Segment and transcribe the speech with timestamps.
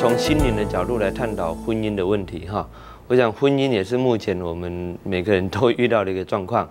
[0.00, 2.66] 从心灵的角度来探讨婚姻的问题哈。
[3.06, 6.66] 我想婚姻也是目前我们每个人都遇到的一个状况。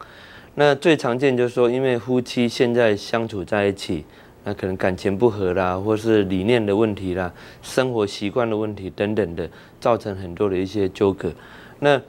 [0.55, 4.03] 那最常见就是说，因为夫妻现在相处在一起，
[4.43, 7.31] 那可能感情不和啦，或是理念的问题啦，
[7.61, 9.47] 生活习惯的问题等等的，
[9.79, 11.31] 造成很多的一些纠葛。
[11.77, 12.01] 那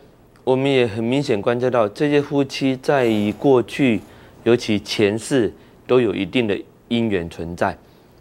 [0.42, 4.00] 我们也很明显观察到，这些夫妻在于过去，
[4.44, 5.52] 尤其前世
[5.86, 6.58] 都有一定的
[6.88, 7.76] 因缘存在。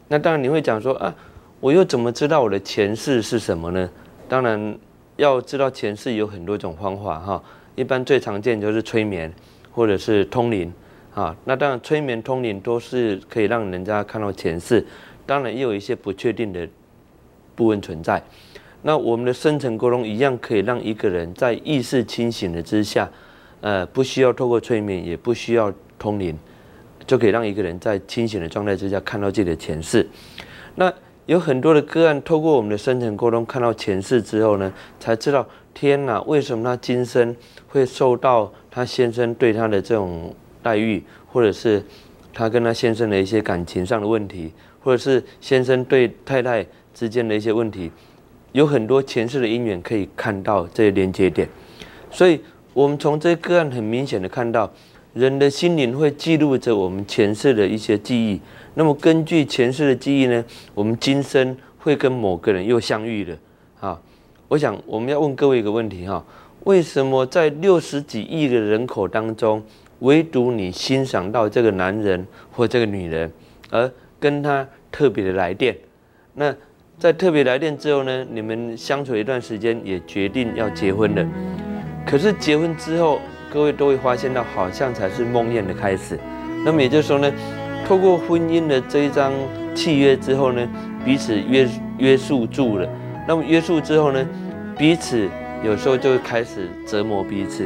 [0.09, 1.16] 那当然你会讲说啊，
[1.62, 3.89] 我又怎么知道我的前世是什么呢？
[4.30, 4.77] 当然
[5.18, 7.44] 要知道前世有很多种方法哈，
[7.76, 9.32] 一般最常见就是催眠
[9.72, 10.72] 或者是通灵
[11.13, 11.35] 啊。
[11.44, 14.85] 那当然催眠通灵都是可以让人家看到前世，
[15.26, 16.66] 当然也有一些不确定的
[17.55, 18.23] 部分存在。
[18.82, 23.10] 那我们的深层沟通一样可以让一个人在意识清醒的之下，
[23.60, 26.38] 呃，不需要透过催眠，也不需要通灵，
[27.05, 30.07] 就可以让一个人在清醒的状态之下看到自己的前世。
[30.76, 30.90] 那
[31.30, 37.36] 有很多的个案，透过我们的深层沟通看到前世之后呢，才知道天哪，为什么他今生
[37.68, 41.84] 会受到他先生对他的这种待遇，或者是
[42.34, 44.52] 他跟他先生的一些感情上的问题，
[44.84, 47.91] 或者是先生对太太之间的一些问题。
[48.54, 51.48] 有很多前世的因缘可以看到这些连接点，
[52.10, 52.41] 所以
[52.74, 54.68] 我们从这个案很明显的看到，
[55.14, 58.41] 人的心灵会记录着我们前世的一些记忆。
[58.73, 63.37] 那么根据前世的记忆呢，我们今生会跟某个人又相遇了。
[63.79, 64.01] 啊，
[64.47, 66.23] 我想我们要问各位一个问题哈：
[66.63, 69.63] 为什么在六十几亿的人口当中，
[70.00, 73.31] 唯独你欣赏到这个男人或这个女人，
[73.69, 75.78] 而跟他特别的来电？
[76.34, 76.56] 那？
[77.00, 81.25] 在特别来电之后呢，你们相处一段时间，也决定要结婚了。
[82.06, 86.19] 可是结婚之后，各位都会发现到，好像才是梦魇的开始。
[86.66, 87.31] 那么也就是说呢，
[87.90, 89.34] 透过婚姻的这一张
[89.73, 90.62] 契约之后呢，
[91.03, 92.88] 彼此约约束住了。
[93.28, 94.23] 那么约束之后呢，
[94.78, 95.28] 彼此
[95.63, 97.63] 有时候就会开始折磨彼此。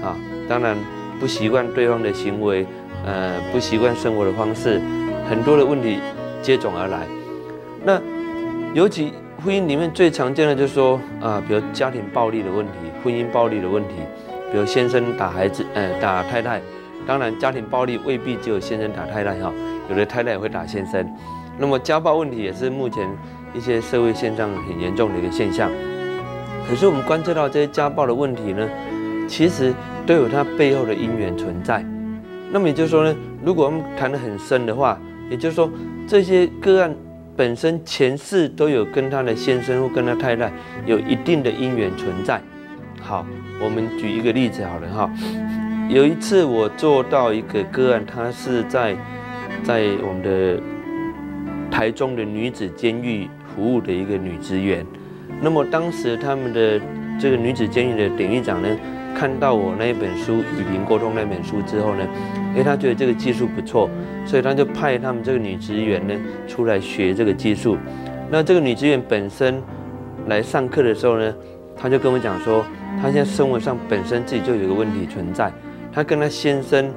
[0.00, 0.14] 啊，
[0.48, 0.76] 当然
[1.18, 2.64] 不习惯对方的行为，
[3.04, 4.80] 呃，不习惯生活的方式，
[5.28, 5.98] 很多的问题
[6.40, 7.00] 接踵而来。
[7.84, 8.00] 那
[8.74, 9.12] 尤其
[9.44, 12.72] 婚姻里面最常见的就是说啊，比如家庭暴力的问题、
[13.02, 13.94] 婚姻暴力的问题，
[14.52, 16.62] 比如先生打孩子，呃，打太太。
[17.06, 19.52] 当然，家庭暴力未必只有先生打太太哈，
[19.88, 21.06] 有的太太也会打先生。
[21.58, 23.08] 那么家暴问题也是目前
[23.54, 25.70] 一些社会现象很严重的一个现象。
[26.68, 28.68] 可是我们观测到这些家暴的问题呢，
[29.28, 29.72] 其实
[30.06, 31.84] 都有它背后的因缘存在。
[32.50, 33.14] 那么也就是说呢，
[33.44, 34.98] 如果我们谈得很深的话，
[35.30, 35.70] 也就是说
[36.06, 36.94] 这些个案。
[37.36, 40.52] 本身前世都有跟他的先生或跟他太太
[40.86, 42.40] 有一定的因缘存在。
[43.02, 43.26] 好，
[43.60, 45.10] 我们举一个例子好了哈。
[45.88, 48.96] 有一次我做到一个个案，她是在
[49.62, 50.60] 在我们的
[51.70, 54.84] 台中的女子监狱服务的一个女职员。
[55.40, 56.80] 那么当时他们的
[57.20, 58.68] 这个女子监狱的典狱长呢？
[59.14, 62.04] 看到我那一本书《与灵沟通》那本书之后呢，
[62.50, 63.88] 因为他觉得这个技术不错，
[64.26, 66.14] 所以他就派他们这个女职员呢
[66.48, 67.78] 出来学这个技术。
[68.28, 69.62] 那这个女职员本身
[70.26, 71.32] 来上课的时候呢，
[71.76, 72.64] 她就跟我讲说，
[73.00, 75.52] 她现在生活上本身自己就有个问题存在，
[75.94, 76.90] 她跟她先生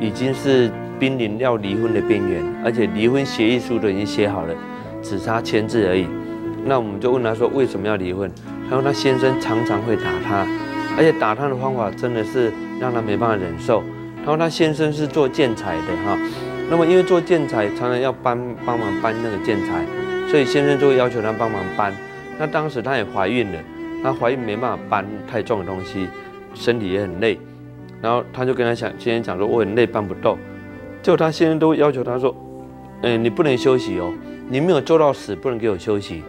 [0.00, 0.70] 已经是
[1.00, 4.54] 濒临要离婚的边缘，而且离婚协议书都已经写好了，
[5.02, 6.06] 只差签字而已。
[6.64, 8.30] 那我们就问她说，为什么要离婚？
[8.68, 10.46] 她说她先生常常会打她。
[10.94, 13.82] 而且打他的方法真的是让他没办法忍受。
[14.18, 16.18] 他说他先生是做建材的哈，
[16.68, 19.82] 那么因为做建材常常要搬帮忙搬那个建材，
[20.28, 21.94] 所以先生就会要求他帮忙搬。
[22.38, 23.58] 那当时她也怀孕了，
[24.02, 26.06] 她怀孕没办法搬太重的东西，
[26.52, 27.38] 身体也很累。
[28.02, 30.36] 然后他就跟他讲，先生讲说我很累搬不动。
[31.00, 32.34] 就他先生都要求他说，
[33.02, 34.12] 嗯，你不能休息哦，
[34.48, 36.22] 你没有做到死不能给我休息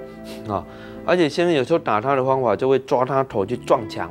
[0.47, 0.65] 啊。
[1.05, 4.09] 而且先生有时候打他的方法就会抓他头去撞墙。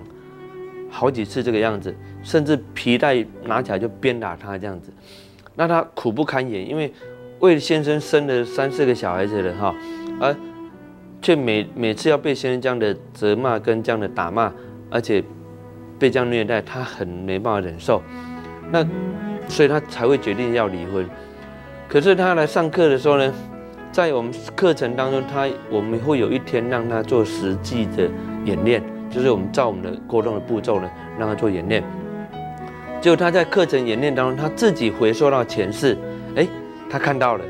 [0.91, 4.93] 好几次这个样子，甚至皮带拿起来就鞭打他这样子，
[5.55, 6.93] 那他苦不堪言，因为
[7.39, 9.75] 为先生生了三四个小孩子了哈，
[10.21, 10.37] 而
[11.23, 14.53] 却每每次要被先生这样的责骂跟这样的打骂，
[14.91, 15.25] 而且
[16.03, 18.03] 被这样虐待，他很没办法忍受，
[18.73, 18.85] 那
[19.47, 21.09] 所以他才会决定要离婚。
[21.89, 23.33] 可是他来上课的时候呢，
[23.93, 28.11] 在我们课程当中，他我们会有一天让他做实际的
[28.45, 28.83] 演练。
[29.09, 31.85] 就是我们照我们的沟通的步骤呢，让他做演练。
[33.01, 35.97] 结果他在课程演练当中，他自己回溯到前世，
[36.35, 36.49] 哎，
[36.91, 37.45] 他看到了，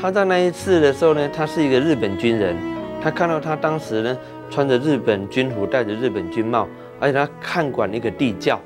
[0.00, 2.54] 他在那一次的时候呢，他是一个日本军人，
[3.02, 4.16] 他看到他当时呢
[4.50, 6.68] 穿着日本军服，戴着日本军帽，
[7.00, 8.60] 而且他看管一个地窖，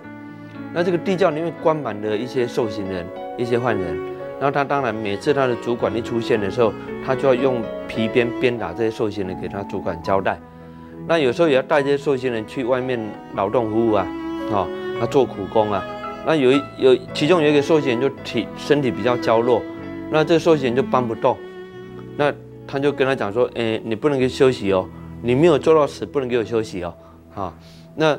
[0.72, 3.06] 那这个地窖里面关满了一些受刑人、
[3.36, 3.96] 一些犯人，
[4.38, 6.72] 然后他当然每次他的主管一出现的时候，
[7.04, 10.38] 他就要用皮鞭鞭打这些受刑人，给他主管交代。
[11.06, 12.98] 那有时候也要带这些受刑人去外面
[13.34, 14.06] 劳动服务啊，
[14.52, 14.68] 啊，
[15.00, 15.84] 他做苦工啊。
[16.24, 19.60] 那有一有其中有一个受刑人就体身体比较娇弱，
[20.10, 21.36] 那这个受刑人就搬不动，
[22.16, 22.32] 那
[22.68, 24.88] 他就跟他讲说，哎，你不能给休息哦，
[25.20, 26.94] 你没有做到死不能给我休息哦，
[27.34, 27.52] 啊，
[27.94, 28.18] 那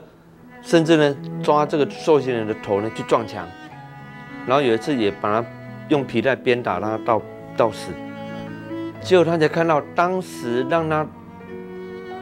[0.61, 3.47] 甚至呢抓这个受刑人的头呢去撞墙，
[4.45, 5.47] 然后有一次也把他
[5.89, 7.21] 用皮带鞭打他到
[7.57, 7.91] 到死，
[9.01, 11.05] 结果他才看到当时让他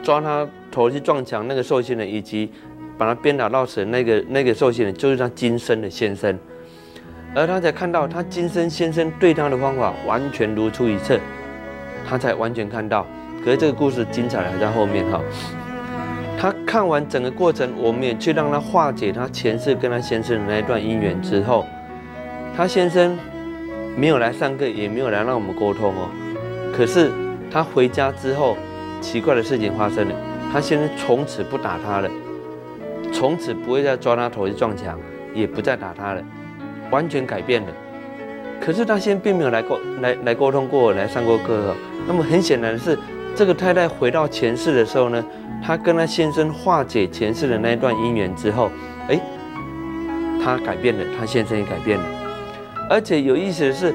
[0.02, 2.50] 抓他头去撞墙那个受刑人以及。
[2.98, 6.38] 把他鞭打到死，那个那个受刑人就是他今生的先生，
[7.34, 11.18] 而他才看到他今生先生对他的方法完全如出一辙，
[12.06, 13.04] 他才完全看到。
[13.42, 15.20] 可是这个故事精彩还在后面哈。
[16.42, 21.64] 他看完整个过程，我们也去让他化解他前世跟他先生的那一段姻缘之后，
[22.56, 23.16] 他先生
[23.96, 26.10] 没有来上课，也没有来让我们沟通哦。
[26.76, 27.12] 可是
[27.48, 28.56] 他回家之后，
[29.00, 30.14] 奇怪的事情发生了，
[30.52, 32.10] 他先生从此不打他了。
[33.12, 34.98] 从此不会再抓他头去撞墙，
[35.32, 36.20] 也不再打他了，
[36.90, 37.68] 完全改变了。
[38.60, 41.72] 可是他先并没有来沟来来沟通过，来上过课。
[42.08, 42.98] 那么很显然的是，
[43.34, 45.24] 这个太太回到前世的时候呢，
[45.64, 48.70] 她跟她先生化解前世的那一段姻缘之后，
[49.08, 49.18] 哎，
[50.42, 52.04] 她改变了，她先生也改变了。
[52.90, 53.94] 而且有意思的是，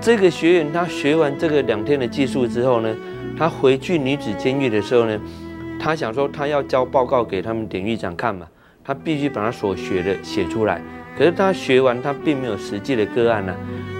[0.00, 2.94] 这个学员他学完这个两天的技术之后呢，
[3.38, 5.18] 他回去女子监狱的时候呢。
[5.76, 8.46] 他想说，他要交报告给他们典狱长看嘛，
[8.82, 10.80] 他必须把他所学的写出来。
[11.18, 13.54] 可是他学完，他并没有实际的个案呢。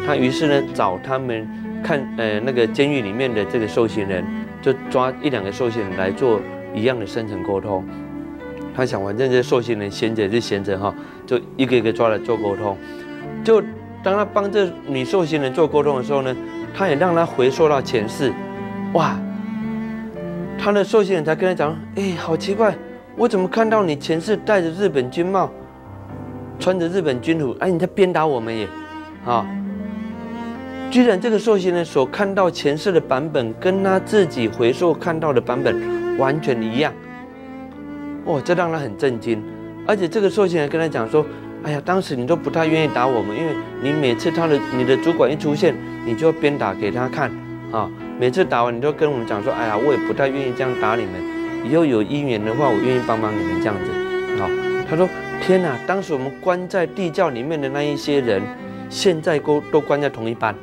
[0.06, 1.46] 他于是呢，找他们
[1.82, 4.24] 看，呃，那个监狱里面的这个受刑人，
[4.64, 6.40] 就抓一两个受刑人来做
[6.74, 7.84] 一样的深层沟通。
[8.74, 10.94] 他想，反正这些受刑人闲着就闲着哈，
[11.26, 12.74] 就一个一个抓来做沟通。
[13.44, 13.60] 就
[14.02, 16.34] 当他帮这女受刑人做沟通的时候呢，
[16.74, 18.32] 他也让他回溯到前世，
[18.94, 19.14] 哇！
[20.58, 22.74] 他的受刑人才跟他讲：“哎，好奇怪，
[23.16, 25.50] 我怎么看到你前世戴着日本军帽，
[26.58, 27.54] 穿着日本军服？
[27.60, 28.66] 哎，你在鞭打我们耶！
[29.26, 29.46] 啊，
[30.94, 36.92] 居然这个受刑人所看到前世的版本，跟他自己回溯看到的版本完全一样。
[38.24, 39.42] 哦，这让他很震惊。
[39.88, 41.26] 而且这个受刑人跟他讲说：，
[41.64, 43.52] 哎呀，当时你都不太愿意打我们，因为
[43.82, 45.74] 你每次他的你的主管一出现，
[46.06, 47.28] 你就要鞭打给他看，
[47.72, 51.68] 啊。”每次打完，你都跟我们讲说：“哎呀，我也不太愿意这样打你们。
[51.68, 53.90] 以后有姻缘的话，我愿意帮帮你们这样子。”
[54.38, 54.48] 好，
[54.88, 55.08] 他说
[55.42, 55.76] ：“天哪！
[55.88, 58.40] 当时我们关在地窖里面的那一些人，
[58.88, 60.54] 现在都都关在同一班。”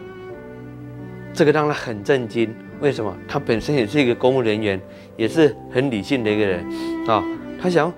[1.42, 2.54] 这个让他很震惊。
[2.82, 3.18] 为什么？
[3.28, 4.80] 他本身也是一个公务人员，
[5.18, 6.64] 也是很理性的一个人
[7.08, 7.26] 啊。
[7.60, 7.92] 他想：“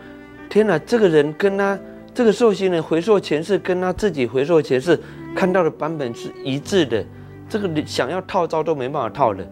[0.50, 0.80] 天哪！
[0.80, 1.78] 这个人跟他
[2.14, 4.98] 这个受刑人回溯前世，跟他自己回溯前世
[5.36, 7.04] 看到的版本是一致的。”
[7.50, 9.46] 这个想要套招都没办法套的，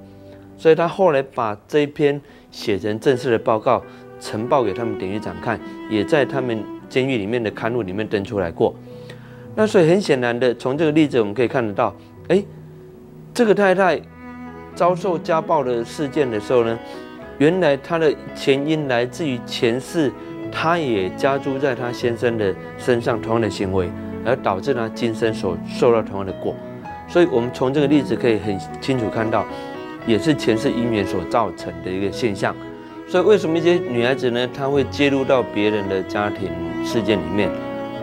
[0.57, 3.83] 所以他后来把这一篇写成正式的报告，
[4.21, 5.59] 呈报给他们典狱长看，
[5.89, 8.73] 也在他们监狱里面的刊物里面登出来过。
[9.53, 11.93] 那所以很显然的，从这个例子我们可以看得到，
[12.29, 12.41] 哎，
[13.33, 13.99] 这个太太
[14.75, 16.77] 遭受家暴的事件的时候呢，
[17.37, 20.11] 原来她的前因来自于前世，
[20.51, 23.89] 她也加诸在她先生的身上同样的行为，
[24.25, 26.53] 而导致她今生所受到同样的果。
[27.07, 29.45] 所以，我们从这个例子可以很清楚看到，
[30.05, 32.53] 也是前世因缘所造成的一个现象。
[33.07, 36.49] 所以，为什么一些女孩子呢，她会介入到别人的家庭
[36.85, 37.49] 事件里面？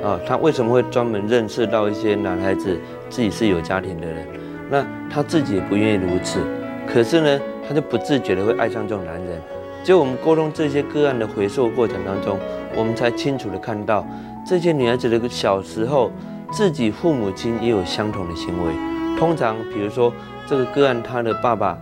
[0.03, 2.79] 啊，她为什么会专门认识到一些男孩子
[3.11, 4.27] 自己是有家庭的人？
[4.71, 6.41] 那她自己也不愿意如此，
[6.87, 9.41] 可是呢，她就不自觉的会爱上这种男人。
[9.85, 12.39] 就我们沟通这些个案的回溯过程当中，
[12.77, 14.07] 我们才清楚的看到，
[14.47, 16.11] 这些女孩子的小时候，
[16.51, 18.75] 自己父母亲也有相同的行为。
[19.19, 20.13] 通常，比如说
[20.47, 21.79] 这个个案，他的爸爸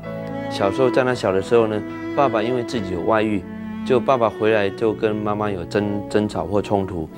[0.50, 1.82] 小时候在他小的时候呢，
[2.14, 3.42] 爸爸因为自己有外遇，
[3.84, 7.08] 就爸爸回来就跟妈妈有争争吵或冲突。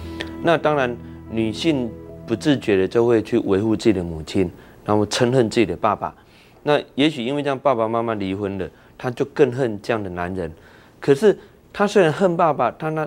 [0.43, 0.97] 那当然，
[1.31, 1.91] 女性
[2.27, 4.51] 不自觉的就会去维护自己的母亲，
[4.89, 6.15] 然后嗔恨自己的爸爸。
[6.63, 8.67] 那也许因为这样，爸爸妈妈离婚了，
[8.97, 10.51] 他就更恨这样的男人。
[10.99, 11.39] 可是
[11.75, 13.07] 他虽然恨爸爸，但他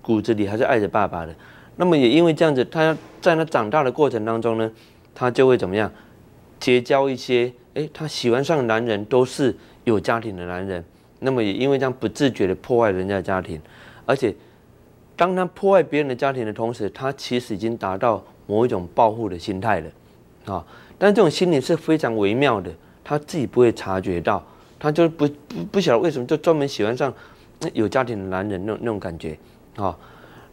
[0.00, 1.34] 骨子里还是爱着爸爸的。
[1.74, 4.70] 那么也因为这样子，他在他长大的过程当中呢，
[5.16, 5.90] 他就会怎么样？
[6.60, 10.82] 结交一些，哎，他喜欢上的男人都是有家庭的男人，
[11.18, 13.60] 那么也因为这样不自觉的破坏人家的家庭，
[14.06, 14.34] 而且
[15.16, 19.90] 当他破坏别人的家庭的同时，他其实已经达到某一种报复的心态了，
[20.54, 20.66] 啊，
[20.98, 22.70] 但这种心理是非常微妙的，
[23.04, 24.44] 他自己不会察觉到，
[24.78, 27.12] 他就不不不晓得为什么就专门喜欢上
[27.72, 29.38] 有家庭的男人那那种感觉，
[29.76, 29.96] 啊，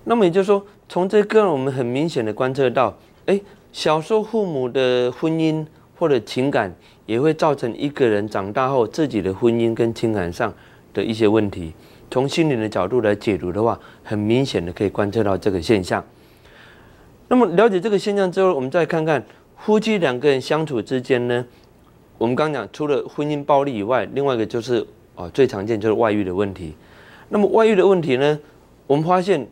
[0.04, 3.40] 那么也就是说，从这个我们很明显的观测到，哎，
[3.72, 5.66] 小时候父母的婚姻。
[5.96, 6.74] 或者情感，
[7.06, 10.54] 也会造成一个人长大后自己的婚姻跟情感上
[10.92, 11.72] 的一些问题。
[12.12, 16.04] 从心理的角度来解读的话，很明显的可以观测到这个现象。
[17.30, 19.24] 那么了解这个现象之后，我们再看看
[19.66, 21.46] 夫妻两个人相处之间呢，
[22.18, 26.74] 我们刚讲除了婚姻暴力以外，另外一个就是啊最常见就是外遇的问题。
[27.30, 28.40] 那么外遇的问题呢，
[28.88, 29.48] 我们发现。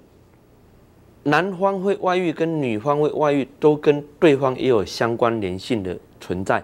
[1.23, 6.63] 男方会外遇跟女方会外遇都跟对方也有相关联性的存在，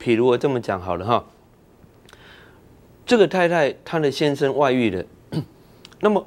[0.00, 1.24] 譬如我这么讲好了哈，
[3.04, 5.04] 这个太太她的先生外遇的，
[5.98, 6.24] 那么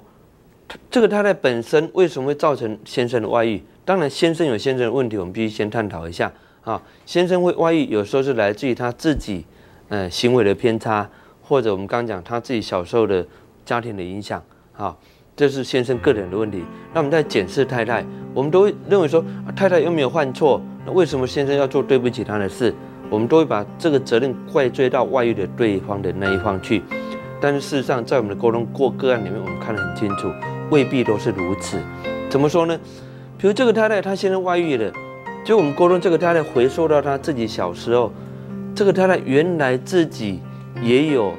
[0.89, 3.63] 这个太太本身为什么会造成先生的外遇？
[3.85, 6.29] 当然先生有先生的问题，我们必须先探讨一下
[6.63, 6.81] 啊。
[7.05, 9.45] 先生会外遇，有时候是来自于他自己
[9.89, 11.09] 呃行为的偏差，
[11.41, 13.25] 或者我们刚讲他自己小时候的
[13.65, 14.41] 家庭的影响
[14.75, 14.95] 啊。
[15.35, 16.63] 这是先生个人的问题。
[16.93, 19.23] 那我们在检视太太，我们都会认为说，
[19.55, 22.73] 太太又没有犯错，那为什么先生要做对不起她的事？
[23.09, 26.83] 我们都会把这个责任怪罪到外遇的对方的那一方去。
[27.39, 30.29] 但是事实上，在我们的沟通过个案里面，我们看得很清楚，
[30.69, 31.79] 未必都是如此。
[32.29, 32.79] 怎么说呢？
[33.37, 34.93] 比如这个太太，她现在外遇了，
[35.43, 38.11] 就我们沟通这个太太回溯到她自己小时候，
[38.75, 40.39] 这个太太原来自己
[40.81, 41.33] 也有，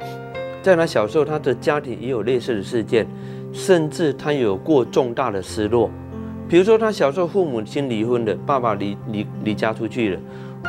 [0.61, 3.07] 在她小时候，她的家庭也有类似的事件。
[3.55, 5.87] 甚至他有过重大的失落，
[6.49, 10.19] 比如说他小时候父母亲离婚的，爸爸离离离家出去了，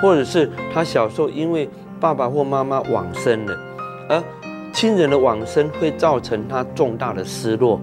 [0.02, 1.66] 或者是他小时候因为
[1.98, 3.58] 爸爸或妈妈往生了，
[4.10, 4.22] 而
[4.70, 7.80] 亲人的往生会造成他重大的失落，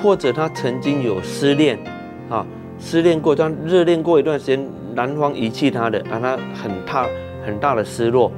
[0.00, 1.76] 或者他曾经有失恋，
[2.30, 2.46] 啊，
[2.78, 4.64] 失恋过，他热恋过一段时间，
[4.96, 7.06] 男方遗弃他的，让他很大
[7.44, 8.32] 很大的失落。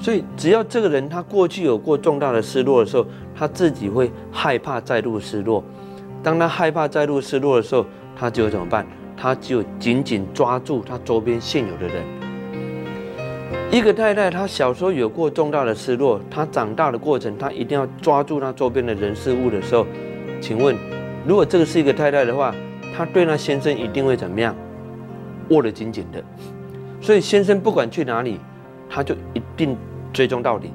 [0.00, 5.62] 所以，只要这个人他过去有过重大的失落的时候，他自己会害怕再度失落。
[6.22, 7.84] 当他害怕再度失落的时候，
[8.16, 8.86] 他就怎么办？
[9.14, 12.02] 他就紧紧抓住他周边现有的人。
[13.70, 19.86] 一个太太，她小时候有过重大的失落，她长大的过程，她一定要抓住她周边的人事物的时候，
[20.40, 20.74] 请问，
[21.26, 22.54] 如果这个是一个太太的话，
[22.96, 24.56] 她对那先生一定会怎么样？
[25.50, 26.22] 握得紧紧的。
[27.00, 28.40] 所以先生不管去哪里，
[28.88, 29.76] 他就一定。
[30.12, 30.72] 追踪到底，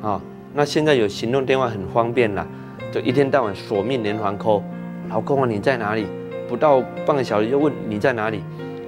[0.00, 0.22] 啊，
[0.54, 2.46] 那现在有行动电话很方便了，
[2.92, 4.62] 就一天到晚索命连环 call，
[5.10, 6.06] 老公啊你在哪里？
[6.48, 8.40] 不到半个小时就问你在哪里。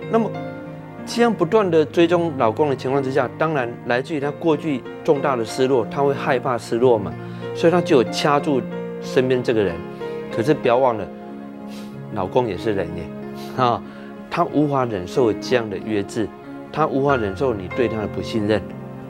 [0.08, 0.30] 那么
[1.04, 7.12] 这样不断的追踪老公的情况之下，当然来自于他过去重大的失落，他会害怕失落嘛，
[7.52, 8.62] 所以他就有掐住
[9.02, 9.74] 身边这个人。
[10.32, 11.04] 可是不要忘了，
[12.14, 13.02] 老公也是人耶，
[13.56, 13.82] 啊，
[14.30, 16.28] 他无法忍受这样的约制，
[16.72, 18.62] 他无法忍受你对他的不信任，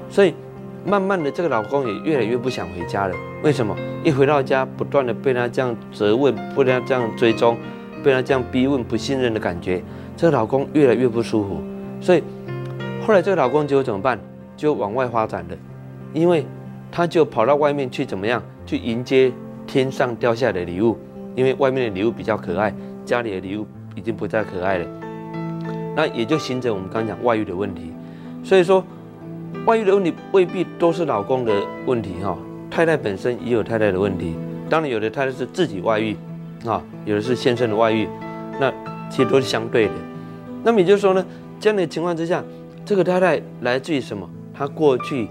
[0.09, 0.35] 所以。
[0.83, 3.15] 慢慢的，这个老公也越来越不想回家了。
[3.43, 3.77] 为什么？
[4.03, 7.55] 一回到家，不断的被他这样责问，被他这样追踪，
[8.03, 9.83] 被他这样逼问，不信任的感觉，
[10.17, 11.61] 这个老公越来越不舒服。
[12.01, 12.23] 所以
[13.07, 14.19] 后来这个老公就怎么办？
[14.57, 15.57] 就往外发展了，
[16.15, 16.47] 因为
[16.91, 18.43] 他就跑到外面去，怎么样？
[18.65, 19.31] 去迎接
[19.67, 20.97] 天上掉下来的礼物。
[21.35, 22.75] 因为外面的礼物比较可爱，
[23.05, 25.00] 家里的礼物已经不再可爱了。
[25.95, 27.93] 那也就形成我们刚讲外遇的问题。
[28.45, 28.85] 所以说。
[29.67, 31.53] 外遇的问题未必都是老公的
[31.85, 32.39] 问题哈，
[32.71, 34.35] 太太本身也有太太的问题。
[34.71, 36.17] 当然，有的太太是自己外遇，
[36.65, 38.09] 啊，有的是先生的外遇，
[38.59, 38.73] 那
[39.11, 39.93] 其实都是相对的。
[40.63, 41.27] 那么也就是说呢，
[41.59, 42.43] 这样的情况之下，
[42.87, 44.27] 这个太太来自于什么？
[44.55, 45.29] 她过去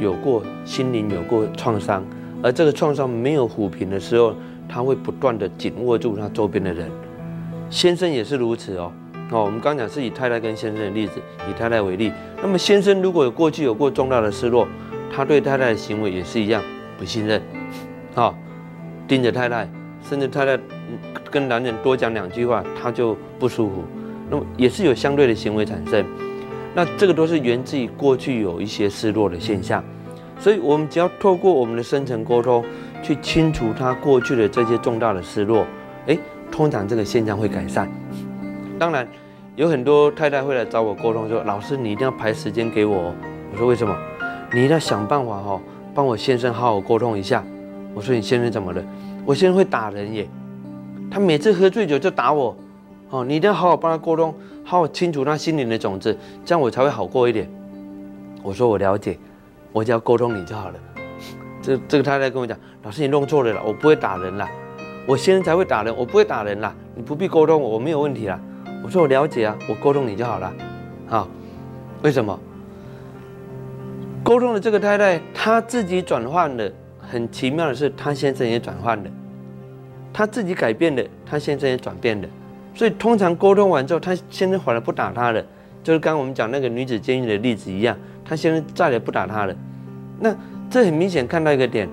[0.00, 2.02] 有过心灵有过创伤，
[2.42, 4.34] 而这个创伤没有抚平的时候，
[4.66, 6.90] 她会不断的紧握住她周边的人。
[7.70, 8.90] 先生也是如此哦。
[9.30, 12.12] 哦，我们刚讲是以太太跟先生的例子，以太太为例。
[12.40, 14.66] 那么先生如果有过去有过重大的失落，
[15.14, 16.62] 他对太太的行为也是一样
[16.98, 17.42] 不信任，
[18.14, 18.34] 啊，
[19.06, 19.68] 盯着太太，
[20.02, 20.58] 甚至太太
[21.30, 23.84] 跟男人多讲两句话，他就不舒服。
[24.30, 26.04] 那么也是有相对的行为产生。
[26.74, 29.84] 那这个都是源自于过去有一些失落的现象。
[30.38, 32.64] 所以我们只要透过我们的深层沟通，
[33.02, 35.66] 去清除他过去的这些重大的失落，
[36.06, 36.18] 诶，
[36.50, 37.90] 通常这个现象会改善。
[38.78, 39.06] 当然，
[39.56, 43.12] 有很多太太会来找我沟通，说：“老师，你一定要排时间给我。”
[43.52, 43.96] 我说：“为什么？
[44.52, 45.60] 你一定要想办法哈，
[45.94, 47.44] 帮我先生好好沟通一下。”
[47.94, 48.82] 我说：“你先生怎么了？
[49.26, 50.28] 我先生会打人耶，
[51.10, 52.56] 他每次喝醉酒就打我。
[53.10, 54.32] 哦，你一定要好好帮他沟通，
[54.62, 57.50] 好好清除他心灵的种子，这样我才会好过一点。”
[58.44, 59.18] 我说：“我了解，
[59.72, 60.74] 我只要沟通你就好了。”
[61.60, 64.48] 这这个太太跟我讲：“老师，你弄错了啦，我不会打人啦，
[65.06, 68.38] 我先生才会打人，我不会打人啦，你不必沟通我，我没有问题啦。”
[68.84, 70.52] 我说我了解啊，我沟通你就好了，
[71.06, 71.28] 好，
[72.02, 72.38] 为什么？
[74.22, 76.70] 沟通的这个太太，她自己转换了，
[77.00, 79.10] 很奇妙的是，她先生也转换了，
[80.12, 82.28] 她自己改变了，她先生也转变了，
[82.74, 85.42] 所以通常沟通完之后，她先生反而不打她了，
[85.82, 89.54] 就是刚我们讲那个女子监狱的例子一样，他先生再也不打她了。
[90.20, 90.34] 那
[90.68, 91.88] 这很明显看到一个点，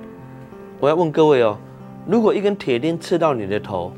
[0.79, 1.57] 我要问各位哦，
[2.05, 3.93] 如果一根铁钉刺到你的头，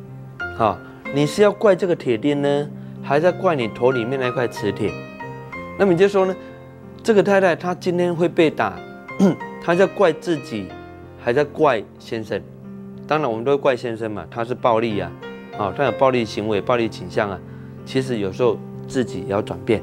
[0.56, 0.77] 好，
[1.13, 2.69] 你是要怪这个铁钉呢，
[3.01, 4.91] 还是要怪你头里面那块磁铁？
[5.79, 6.35] 那么你就说呢，
[7.01, 8.73] 这个太太她今天会被打，
[9.63, 10.67] 她在怪自己，
[11.23, 12.41] 还在怪先生？
[13.07, 15.09] 当然我们都会怪先生嘛，他是暴力啊，
[15.57, 17.39] 啊，他有暴力行为、暴力倾向啊。
[17.85, 19.81] 其实有时候自己也要转变，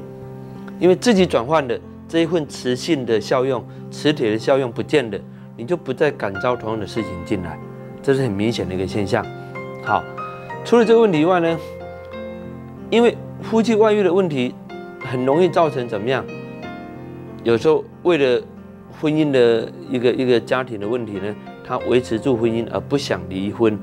[0.79, 5.17] 因为自己转换的这一份磁性的效用、磁铁的效用不见了，
[5.57, 7.59] 你就不再感召同样的事情进来，
[8.03, 9.25] 这是很明显的一个现象。
[9.83, 10.03] 好，
[10.65, 11.59] 除了这个问题以外呢，
[12.89, 14.55] 因为夫妻外遇的问题
[14.99, 16.25] 很容易造成怎么样？
[17.43, 18.41] 有时候为了
[18.99, 23.77] 婚姻的一个一个家庭的问题呢，他维持住婚姻而不想离婚。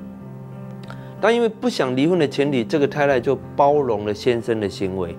[1.21, 5.17] 但因为不想离婚的前提，这个太太就包容了先生的行为，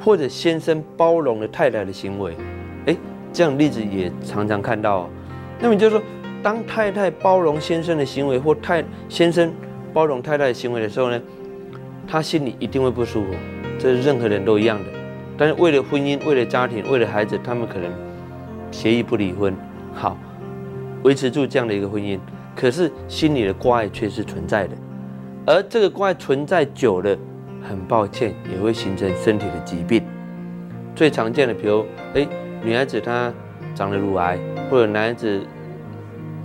[0.00, 2.36] 或者先生包容了太太的行为，
[2.86, 2.96] 哎，
[3.32, 5.10] 这样例子也常常看到。
[5.58, 6.02] 那么就是说，
[6.40, 9.52] 当太太包容先生的行为，或太先生
[9.94, 11.18] 包容太太的行为的时候呢，
[12.06, 13.30] 他心里一定会不舒服。
[13.78, 14.84] 这是任何人都一样的。
[15.38, 17.90] 但是为了婚姻，为了家庭，为了孩子，他们可能
[18.70, 19.54] 协议不离婚，
[19.94, 20.18] 好，
[21.04, 22.18] 维持住这样的一个婚姻。
[22.56, 24.76] 可是心里的挂碍却是存在的。
[25.46, 27.16] 而这个怪存在久了，
[27.68, 30.02] 很抱歉也会形成身体的疾病。
[30.94, 31.84] 最常见的，比如
[32.14, 32.26] 哎，
[32.62, 33.32] 女孩子她
[33.74, 34.38] 长了乳癌，
[34.70, 35.42] 或者男孩子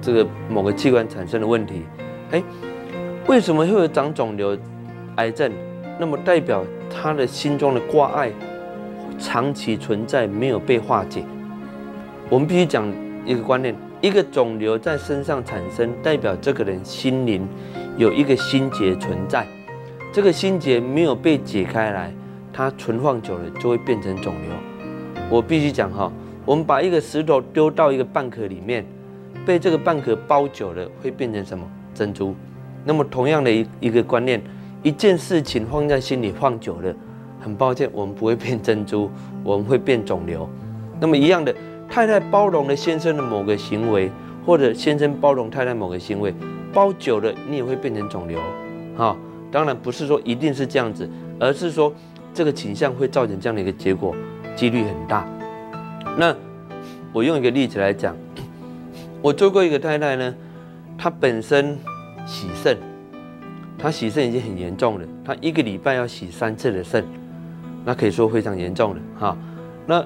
[0.02, 1.84] 这个某个器官产生的问题，
[2.32, 2.42] 哎，
[3.30, 4.58] 为什么会有长肿瘤、
[5.18, 5.52] 癌症？
[6.00, 8.32] 那么代表他的心中的挂碍
[9.20, 11.24] 长期存在，没有被化解。
[12.28, 12.92] 我们必须讲
[13.28, 17.48] 一个观念：一个肿瘤在身上产生，代表这个人心灵。
[17.98, 19.46] 有一个心结存在，
[20.12, 22.12] 这个心结没有被解开来，
[22.52, 24.52] 它存放久了就会变成肿瘤。
[25.30, 26.12] 我必须讲哈，
[26.48, 28.84] 我们把一个石头丢到一个蚌壳里面，
[29.46, 31.64] 被这个蚌壳包久了会变成什么？
[31.94, 32.34] 珍珠。
[32.86, 34.42] 那么同样的一一个观念，
[34.84, 36.94] 一件事情放在心里放久了，
[37.40, 39.10] 很抱歉，我们不会变珍珠，
[39.44, 40.50] 我们会变肿瘤。
[41.00, 41.54] 那么一样的，
[41.90, 44.12] 太太包容了先生的某个行为，
[44.46, 46.34] 或者先生包容太太某个行为。
[46.72, 48.40] 包久了，你也会变成肿瘤，
[48.96, 49.16] 哈。
[49.52, 51.92] 当然不是说一定是这样子，而是说
[52.34, 54.16] 这个倾向会造成这样的一个结果，
[54.56, 55.28] 几率很大。
[56.16, 56.36] 那
[57.12, 58.16] 我用一个例子来讲，
[59.22, 60.36] 我做过一个太太呢，
[60.96, 61.76] 她本身
[62.26, 62.78] 洗肾，
[63.78, 67.06] 他洗肾已经很严重了，他一个礼拜要洗三次的肾，
[67.86, 69.38] 那可以说非常严重了，哈。
[69.86, 70.06] 那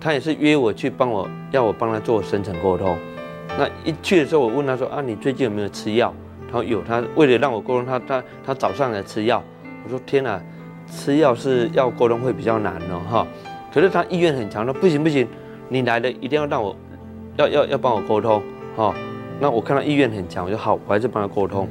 [0.00, 2.96] 他也是约我去帮我，要我帮他做深层沟通。
[3.58, 6.14] 那一去的时候，我问他说：“啊，你最近有没有吃药？”
[6.50, 9.42] 他说：“有。”他为了让我沟通，他他他早上来吃药。
[9.84, 10.40] 我说：“天哪，
[10.86, 13.26] 吃药是要沟通会比较难哦，哈。”
[13.74, 15.28] 可是他意愿很强，说：“不行不行，
[15.68, 16.74] 你来了一定要让我，
[17.36, 18.42] 要要要帮我沟通，
[18.76, 18.94] 哈。”
[19.40, 21.66] 那我看到意愿很强，我就好，我还是帮他沟通。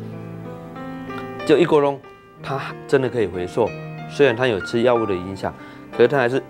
[1.46, 2.00] 就一沟通，
[2.42, 3.70] 他真的可以回溯，
[4.10, 5.54] 虽然他有吃药物的影响，
[5.96, 6.42] 可是他还是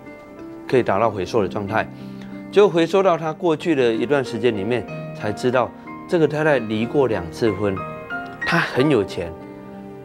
[0.66, 1.86] 可以达到回溯的状态。
[2.50, 4.84] 就回溯到他过去的一段时间里面。
[5.12, 5.70] 才知道
[6.08, 7.76] 这个太太离过两次婚，
[8.46, 9.30] 她很有钱。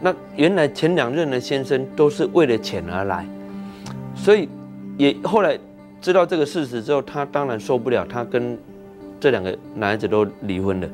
[0.02, 3.26] 那原来前两任的先生都是为了钱而来，
[4.14, 4.50] 所以
[4.98, 5.58] 也后来
[6.02, 8.60] 知道这个事实之后，她当然受不了，她跟
[9.26, 10.88] 这两个男孩子都离婚了。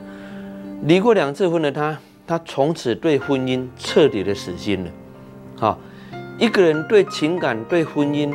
[0.84, 4.92] 离过两次婚的他，他从此对婚姻彻底的死心了。
[5.58, 5.78] 好，
[6.40, 8.34] 一个人对情感、对婚姻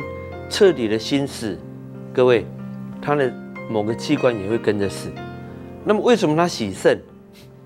[0.51, 1.57] 彻底的心死，
[2.13, 2.45] 各位，
[3.01, 3.33] 他的
[3.71, 5.09] 某个器官也会跟着死。
[5.83, 7.01] 那么为什么他洗肾？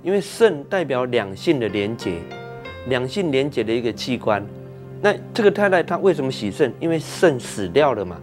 [0.01, 2.15] 因为肾代表两性的连结，
[2.87, 4.41] 两性连结的一个器官。
[5.01, 6.73] 那这个太太她为什么洗肾？
[6.79, 8.15] 因为肾死掉了嘛，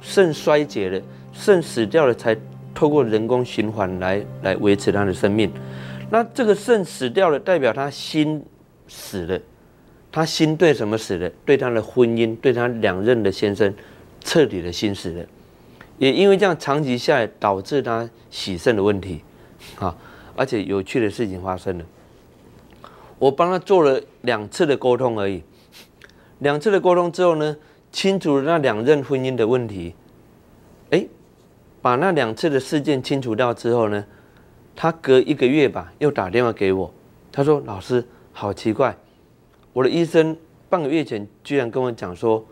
[0.00, 0.98] 肾衰竭了，
[1.34, 2.34] 肾死掉了才
[2.78, 5.50] 透过人工循环来来维持他的生命。
[6.10, 8.40] 那这个肾死掉了，代表他心
[8.86, 9.36] 死了，
[10.12, 11.28] 他心对什么死了？
[11.44, 13.74] 对他的婚姻，对他两任的先生，
[14.20, 15.26] 彻底的心死了。
[15.98, 19.22] 也因为这样长期下来，导致他喜肾的问题，
[19.80, 19.96] 啊，
[20.36, 21.84] 而且有趣的事情发生了。
[23.18, 25.42] 我帮他做了两次的沟通而已，
[26.38, 27.56] 两次的沟通之后呢，
[27.90, 29.96] 清楚了那两任婚姻的问题，
[31.88, 34.04] 把那两次的事件清除掉之后呢，
[34.76, 36.92] 他隔一个月吧，又打电话给我，
[37.32, 38.94] 他说：“老师，好奇怪，
[39.72, 40.36] 我的医生
[40.68, 42.44] 半个月前居然跟我讲说。”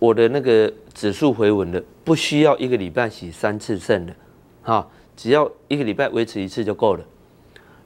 [0.00, 4.16] 我的那个指数回稳了，不需要一个礼拜洗三次肾的，
[4.62, 7.04] 哈，只要一个礼拜维持一次就够了。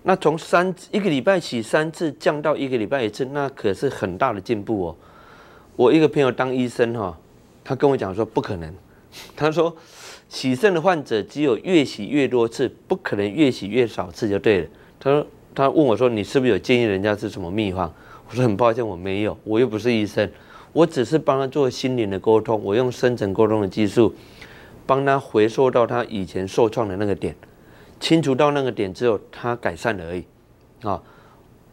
[0.05, 4.97] 那从三一个礼拜洗三次降到一个礼拜一次，那可是很大的进步哦。
[5.75, 7.19] 我一个朋友当医生哈，
[7.65, 8.73] 他跟我讲说不可能，
[9.35, 9.75] 他说
[10.33, 14.69] 洗肾的患者只有越洗越多次，不可能越洗越少次就对了。
[14.99, 17.93] 他说，他问我说，你是不是有建议人家是什么秘方？
[18.27, 20.27] 我说很抱歉，我没有，我又不是医生，
[20.73, 24.15] 我只是帮他做心灵的沟通，我用深层沟通的技术，
[24.87, 27.37] 帮他回溯到他以前受创的那个点，
[28.01, 30.25] 清除到那个点之后，他改善了而已，
[30.81, 31.03] 啊，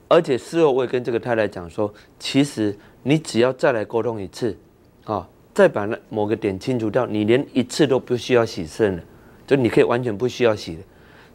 [0.09, 4.57] 而且事后我也跟这个太太讲说，其实你只要再来沟通一次，
[5.05, 5.25] 啊，
[5.59, 9.03] 再把那某个点清除掉，你连一次都不需要洗肾了，
[9.45, 10.81] 就你可以完全不需要洗的。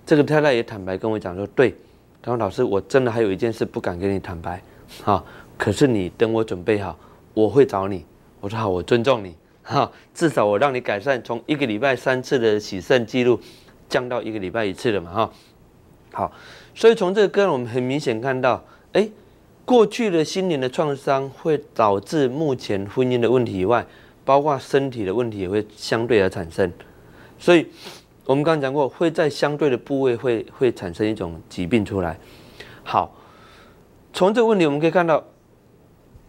[0.06, 1.74] 这个太太也坦白跟我讲说，对，
[2.22, 4.62] 他说老师，我真的还有一件事不敢跟你坦白。
[5.02, 5.26] 好，
[5.58, 6.98] 可是你等我准备好，
[7.34, 8.02] 我会找你。
[8.40, 9.34] 我说好，我尊重你。
[9.62, 13.38] 哈，至少我让你改善，从一个礼拜三次的洗肾记录
[13.90, 15.12] 降到一个礼拜一次了嘛。
[15.12, 15.32] 哈，
[16.14, 16.32] 好，
[16.74, 19.06] 所以从这个歌我们很明显看到，哎，
[19.66, 23.84] 过去的心灵的创伤会导致目前婚姻的问题以外，
[24.24, 26.72] 包括身体的问题也会相对而产生。
[27.38, 27.66] 所以
[28.26, 32.18] 我们刚刚讲过，会在相对的部位会会产生一种疾病出来。
[32.82, 33.14] 好。
[34.16, 35.24] 从这个问题，我们可以看到，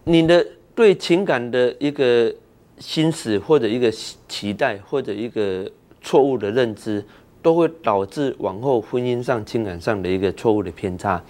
[0.06, 2.34] 你的对情感的一个
[2.80, 3.92] 心思，或者一个
[4.28, 5.70] 期待，或者一个
[6.02, 7.06] 错误的认知，
[7.44, 11.24] 都会导致往后婚姻上、情感上的一个错误的偏差。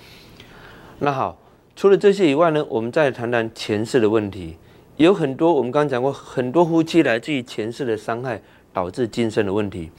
[0.99, 1.37] 那好，
[1.75, 4.55] 除了这些以外呢，我们再谈谈前世的问题。
[4.97, 9.91] 有很多，我们刚刚讲过，很多夫妻来自于前世的伤害，导致今生的问题。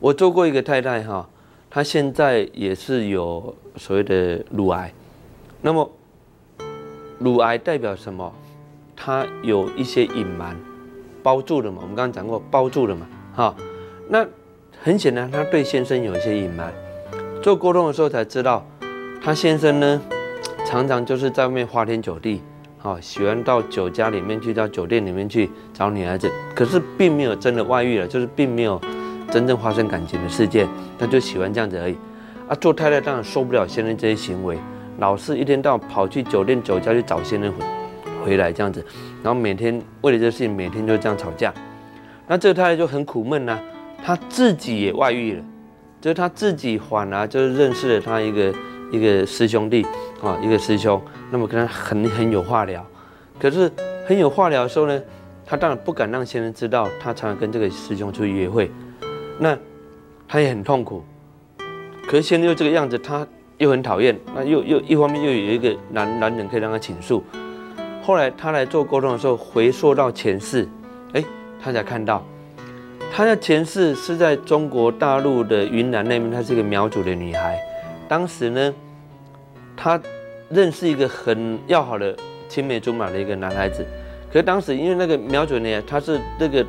[0.00, 1.28] 我做过一个太太哈，
[1.70, 4.92] 她现在也是有所谓的乳癌。
[5.62, 5.88] 那么，
[7.20, 8.32] 乳癌代表什么？
[8.96, 10.56] 它有一些隐瞒，
[11.22, 11.78] 包住了嘛？
[11.82, 13.06] 我们刚刚讲过，包住了嘛？
[13.36, 13.54] 哈，
[14.08, 14.26] 那
[14.82, 16.72] 很显然，他对先生有一些隐瞒。
[17.40, 18.66] 做沟通的时候才知道，
[19.22, 20.02] 他先生呢，
[20.66, 22.42] 常常就是在外面花天酒地，
[22.84, 28.78] 哦，喜欢到酒家里面去，到酒店里面去找女孩子，可是并没有真的外遇了，就是并没有
[29.30, 30.68] 真正发生感情的事件，
[30.98, 31.96] 他就喜欢这样子而已。
[32.46, 34.58] 啊，做太太当然受不了先生这些行为。
[34.98, 37.64] 老是一天到晚跑去酒店酒家去找先生回
[38.22, 38.84] 回来这样子，
[39.22, 41.54] 然后每天为了这事情每天就这样吵架，
[42.28, 43.58] 那这个太太就很苦闷呐，
[44.04, 45.44] 她自己也外遇了，
[46.02, 48.54] 就是她自己反而就是认识了他一个
[48.90, 49.86] 一个师兄弟
[50.22, 52.84] 啊，一个师兄，那么跟他很很有话聊，
[53.38, 53.70] 可是
[54.06, 55.02] 很有话聊的时候呢，
[55.44, 58.70] 他当然不敢让先生知道，他常常跟这个师兄出去约会，
[59.38, 59.56] 那
[60.28, 61.04] 他也很痛苦，
[62.06, 63.26] 可是先生又这个样子，他。
[63.58, 67.22] 又很讨厌，那又又一方面又有一个男男人可以让他倾诉。
[68.02, 70.68] 后来他来做沟通的时候，回溯到前世，
[71.12, 71.24] 哎，
[71.62, 72.26] 他才看到，
[73.12, 77.56] 他的前世是在中国大陆的云南那边，她是一个苗族的女孩。
[78.08, 78.74] 当时呢，
[79.76, 80.00] 她
[80.50, 82.14] 认识一个很要好的
[82.48, 83.84] 青梅竹马的一个男孩子，
[84.28, 86.64] 可是当时因为那个苗族呢，她是这个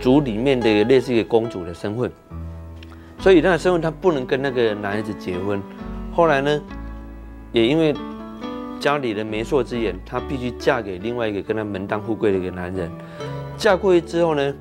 [0.00, 2.10] 族里面的类似一个公主的身份，
[3.18, 5.62] 所以那个身份她不能跟那个男孩子结婚。
[6.12, 6.60] 后来呢，
[7.52, 7.94] 也因为
[8.80, 12.90] 家里的媒妁之言，她必须嫁给另外一个跟她门当户贵的一个男人。
[13.56, 14.54] 嫁过去之后呢，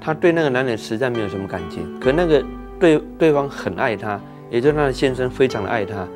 [0.00, 2.42] 她对那个男人实在没有什么感情，可那个
[2.80, 4.18] 对对方很爱她，
[4.50, 6.06] 也就是她的先生非常的爱她。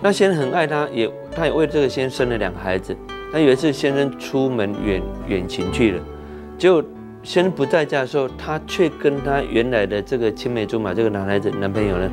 [0.00, 2.96] 那先生很爱她，也她也为这个先生生了两个孩子。
[3.32, 6.00] 那有一次先生出门远远行去了，
[6.58, 6.84] 结果
[7.22, 12.10] 先生不在家的时候，她却跟她原来的这个青梅竹马这个男孩子男朋友呢，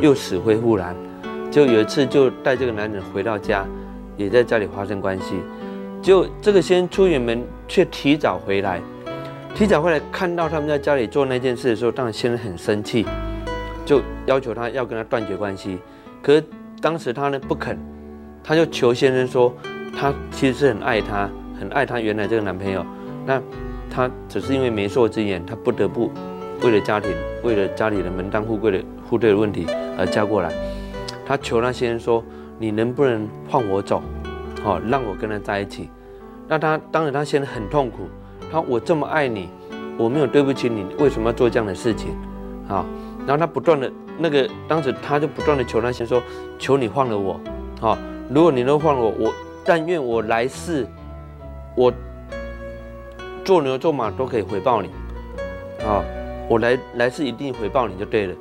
[0.00, 0.94] 又死灰复燃。
[1.50, 3.66] 就有一次，就带这个男人回到家，
[4.16, 5.34] 也在家里发生关系。
[6.02, 8.80] 就这个先生出远门，却提早回来，
[9.54, 13.04] 提早回来看到他们在家里做那件事的时候，当然先生很生气，
[13.90, 15.76] 就要求他要跟他断绝关系。
[16.22, 16.44] 可是
[16.80, 17.76] 当时他呢不肯，
[18.40, 19.52] 他就求先生说，
[19.98, 22.86] 他其实是很爱他，很爱他原来这个男朋友。
[23.26, 23.42] 那
[23.90, 26.08] 他只是因为媒妁之言，他不得不
[26.62, 27.10] 为了家庭，
[27.42, 29.66] 为了家里的门当户贵的户对的问题
[29.98, 30.52] 而嫁过来。
[31.26, 32.24] 他求那先生说
[32.60, 34.00] ：“你能不能放我走？
[34.62, 35.90] 好，让我跟他在一起。”
[36.46, 38.08] 那他当然，他现在很痛苦。
[38.52, 39.48] 他我这么爱你，
[39.98, 42.12] 我没有对不起你，为什么要做这样的事情？
[42.68, 42.86] 啊！
[43.26, 46.22] 然后他不断的那个，当时他就不断的求那些说
[46.58, 47.40] ：“求你放了我。
[47.80, 47.96] 好，
[48.28, 50.86] 如果你能放了我，我但愿我来世，
[51.76, 51.92] 我
[53.44, 54.88] 做牛做马都可以回报你。
[55.84, 56.02] 啊，
[56.48, 58.34] 我来来世一定回报你就对了。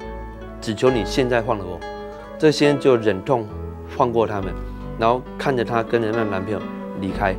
[0.59, 1.79] 只求你现在放了我。”
[2.39, 3.45] 这些就忍痛
[3.89, 4.53] 放过他们，
[4.97, 6.59] 然后看着她跟着那男朋友
[7.01, 7.35] 离开。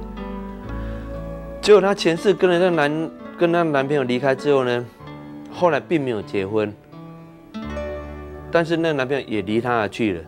[1.63, 4.85] 结果她前世跟着那男跟那男朋友离开之后呢，
[5.51, 6.71] 后来并没有结婚，
[8.51, 10.21] 但是那个男朋友也离她而去了。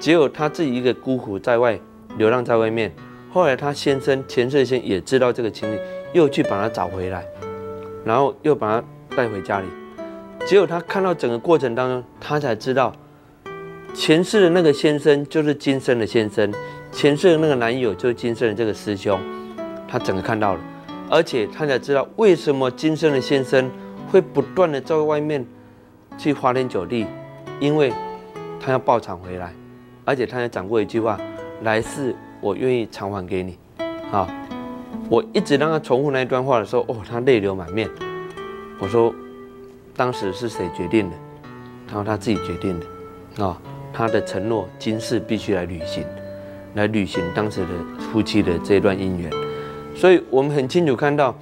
[0.00, 1.78] 只有她自己一个孤苦在外
[2.16, 2.92] 流浪在外面。
[3.30, 5.78] 后来她先生前世先也知道这个情形，
[6.12, 7.24] 又去把她找回来，
[8.04, 9.66] 然后又把她带回家里。
[10.46, 12.92] 结果她看到整个过程当中，她才知道
[13.92, 16.52] 前世的那个先生就是今生的先生，
[16.90, 19.20] 前世的那个男友就是今生的这个师兄，
[19.86, 20.60] 她整个看到了，
[21.10, 23.70] 而且他才知道为什么今生的先生
[24.10, 25.44] 会不断的在外面
[26.16, 27.06] 去花天酒地，
[27.60, 27.92] 因为
[28.60, 29.52] 他要报偿回来，
[30.04, 31.18] 而且他也讲过一句话：
[31.62, 33.58] 来世我愿意偿还给你。
[34.10, 34.28] 好，
[35.08, 37.88] 我一直让他重复那一段话的时候，哦，他泪流满面。
[38.78, 39.14] 我说。
[39.96, 41.16] 当时是谁决定的？
[41.88, 43.60] 他说他自己决定的，啊，
[43.92, 46.04] 他的承诺今世必须来履行，
[46.74, 47.66] 来履行当时的
[47.98, 49.28] 夫妻的这段姻缘。
[49.96, 51.36] 所以我们很清楚看到，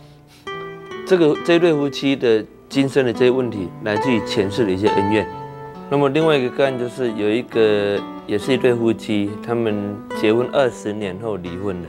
[1.07, 5.29] 这个这对夫妻的今生的这些问题，来自于前世的一些恩怨。
[5.89, 11.89] 那么另外一个个案就是有一个也是一对夫妻，他们结婚二十年后离婚了。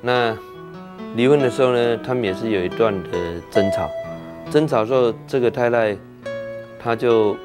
[0.00, 0.36] 那
[1.14, 3.10] 离婚的时候呢，他们也是有一段的
[3.50, 3.90] 争吵。
[4.50, 5.96] 争吵时候，这个太太，
[6.82, 7.36] 她就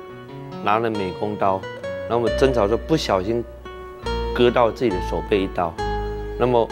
[0.63, 1.59] 拿了美工刀，
[2.09, 3.43] 那么争吵时候不小心
[4.33, 5.73] 割到自己的手背一刀，
[6.39, 6.65] 那么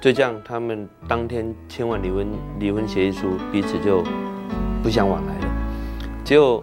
[0.00, 2.28] 就这样，他们当天签完离婚
[2.60, 4.04] 离婚协议书，彼此就
[4.80, 5.54] 不相往来了。
[6.24, 6.62] 结果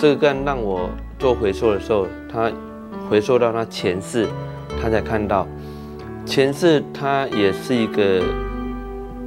[0.00, 2.50] 这个干让我做回溯的时候，他
[3.10, 4.26] 回溯到他前世，
[4.80, 5.46] 他才看到
[6.24, 8.22] 前世他也是一个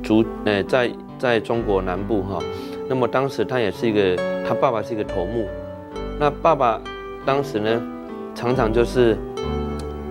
[0.04, 0.92] 族，呃，在。
[1.20, 2.38] 在中国南部哈，
[2.90, 5.48] 那么当时他也是一个，他爸爸是一个头目，
[6.20, 6.82] 那爸爸
[7.26, 7.82] 当时呢，
[8.36, 9.18] 常常就是，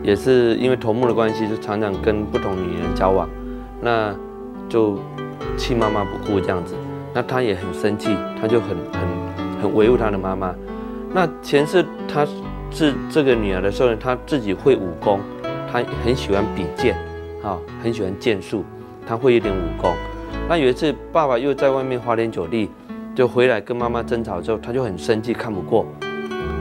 [0.03, 3.29] 也是因为头目的关系，就常常跟不同女人交往，
[3.79, 4.15] 那
[4.71, 4.99] 就
[5.59, 6.75] 弃妈妈不顾这样子，
[7.13, 9.03] 那他也很生气，他就很很
[9.63, 10.55] 很维护他的妈妈。
[11.15, 12.27] 那前世他
[12.71, 15.21] 是这个女儿的时候呢，他自己会武功，
[15.71, 16.97] 他很喜欢比剑，
[17.43, 18.65] 啊，很喜欢剑术，
[19.07, 19.95] 他会一点武功。
[20.49, 22.69] 那有一次，爸爸又在外面花天酒地，
[23.15, 25.87] 就回来跟妈妈争吵之后，他就很生气，看不过，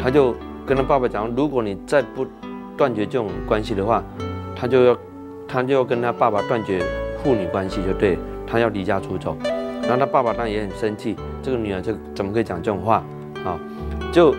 [0.03, 0.35] 他就
[0.65, 2.25] 跟他爸爸讲：如果你再不
[2.77, 4.03] 断绝这种关系的话，
[4.55, 4.97] 他就要，
[5.47, 6.83] 他就要跟他爸爸断绝
[7.23, 9.35] 父女关系，就对，他要离家出走。
[9.81, 13.03] 然后他爸爸当然也很生气，这个女儿就怎么可以讲这种话
[13.43, 13.59] 啊？
[14.11, 14.35] 就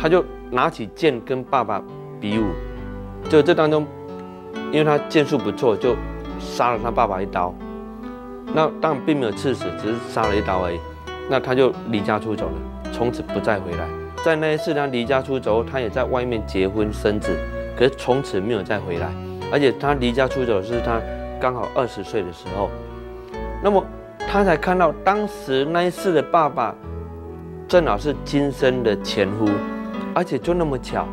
[0.00, 1.82] 他就拿起剑跟爸爸
[2.20, 2.44] 比武，
[3.28, 3.86] 就这当中，
[4.72, 5.94] 因为他剑术不错，就
[6.38, 7.54] 杀了他爸爸一刀。
[8.54, 10.78] 那当然并没有刺死，只是杀了一刀而已。
[11.28, 13.86] 那他就离家出走了，从此不再回来。
[14.24, 17.36] 在那一次他离家出走，他也在外面结婚生子，
[17.76, 19.12] 可是从此没有再回来。
[19.52, 21.00] 而且他离家出走是他
[21.38, 22.70] 刚好二十岁的时候，
[23.62, 23.84] 那么
[24.30, 26.74] 他才看到当时那一次的爸爸，
[27.66, 29.48] 正好是今生的前夫，
[30.14, 31.08] 而且就那么巧，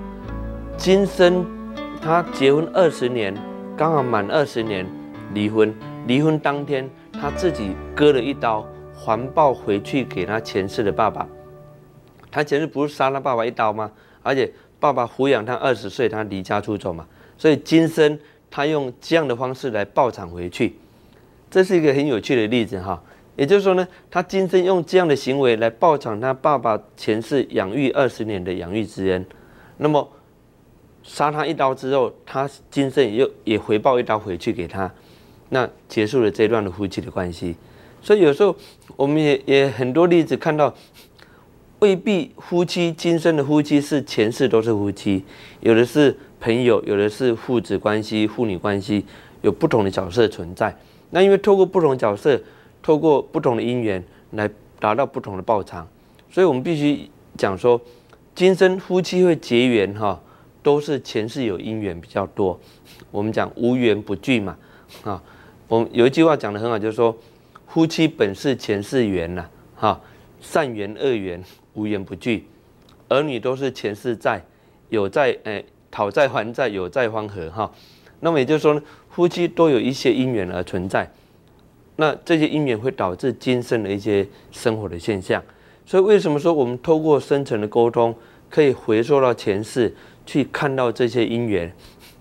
[0.75, 1.45] 今生
[2.01, 3.33] 他结婚二十年，
[3.77, 4.85] 刚好满二十年
[5.33, 5.73] 离婚，
[6.05, 6.89] 离婚当天。
[7.13, 11.25] 他自己割了一刀，还报回去给他前世的爸爸。
[12.29, 13.89] 他前世不是杀他爸爸一刀吗？
[14.21, 18.19] 而且爸爸抚养他二十岁，他离家出走嘛，所以今生
[18.51, 20.77] 他用这样的方式来报偿回去。
[21.55, 23.01] 这是一个很有趣的例子哈。
[23.37, 29.25] 也就是说呢，他今生用这样的行为来报偿他爸爸前世养育二十年的养育之恩。
[29.77, 30.05] 那么
[31.01, 34.91] 杀他一刀之后，他今生也又也回报一刀回去给他。
[35.47, 37.55] 那结束了这段的夫妻的关系，
[38.01, 38.53] 所以有时候
[38.97, 40.75] 我们也也很多例子看到，
[41.79, 45.23] 未必夫妻今生的夫妻是前世都是夫妻，
[45.61, 49.05] 有的是朋友，有的是父子关系、父女关系，
[49.41, 50.75] 有不同的角色存在。
[51.15, 52.37] 那因为透过不同角色，
[52.83, 54.49] 透过不同的因缘来
[54.81, 55.87] 达到不同的报偿，
[56.29, 57.79] 所以我们必须讲说，
[58.35, 60.21] 今生夫妻会结缘哈，
[60.61, 62.59] 都是前世有因缘比较多。
[63.11, 64.57] 我们讲无缘不聚嘛，
[65.05, 65.23] 啊。
[65.69, 67.15] 我们有一句话讲得很好，就是说，
[67.69, 70.01] 夫妻本是前世缘呐，哈，
[70.41, 71.41] 善缘恶缘
[71.75, 72.45] 无缘不聚，
[73.07, 74.43] 儿女都是前世债，
[74.89, 77.71] 有债哎，讨债还债，有债方和哈。
[78.19, 81.09] 那么也就是说呢，夫妻都有一些因缘而存在，
[81.95, 85.41] 那这些因缘会导致今生的一些生活的现象。
[85.85, 88.15] 所以为什么说我们透过深层的沟通，
[88.49, 89.93] 可以回溯到前世
[90.25, 91.71] 去看到这些因缘？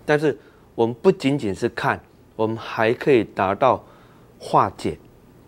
[0.05, 0.37] 但是
[0.75, 1.99] 我们不仅仅是看。
[2.37, 3.81] 我们还可以达到
[4.37, 4.97] 化解，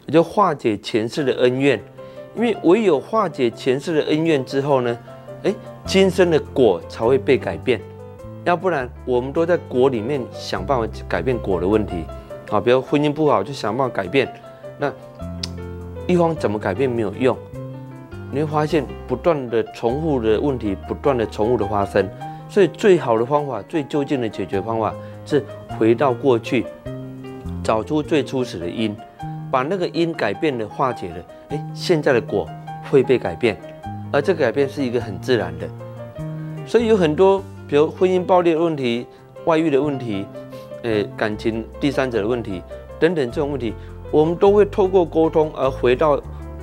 [0.05, 1.77] 也就化解前世的恩怨，
[2.33, 4.97] 因为唯有化解前世的恩怨之后呢，
[5.43, 5.53] 哎，
[5.85, 7.81] 今生的果才会被改变，
[8.47, 12.05] 要不然我们都在果里面想办法改变果的问题，
[12.49, 14.25] 啊，比如婚姻不好就想办法改变，
[14.79, 14.89] 那
[16.07, 17.37] 一方怎么改变没有用，
[18.31, 22.09] 你会发现不断的重复的问题，不断的重复的发生，
[22.47, 25.43] 所以最好的方法，最究竟的解决方法是
[25.77, 26.65] 回到过去。
[27.61, 28.95] 找出最初始的因，
[29.51, 31.15] 把那个因改变了、化解了，
[31.49, 32.47] 哎，现在的果
[32.89, 33.57] 会被改变。
[34.09, 35.67] 而这个改变是一个很自然的。
[36.65, 39.05] 所以有很多，比如婚姻暴力的问题、
[39.45, 40.25] 外遇的问题、
[40.83, 42.61] 呃感情第三者的问题
[42.99, 43.73] 等等这种问题，
[44.11, 46.19] 我们都会透过沟通而回到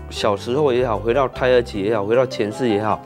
[0.08, 3.00] 小时候也好，回到胎儿期也好，回到前世也好，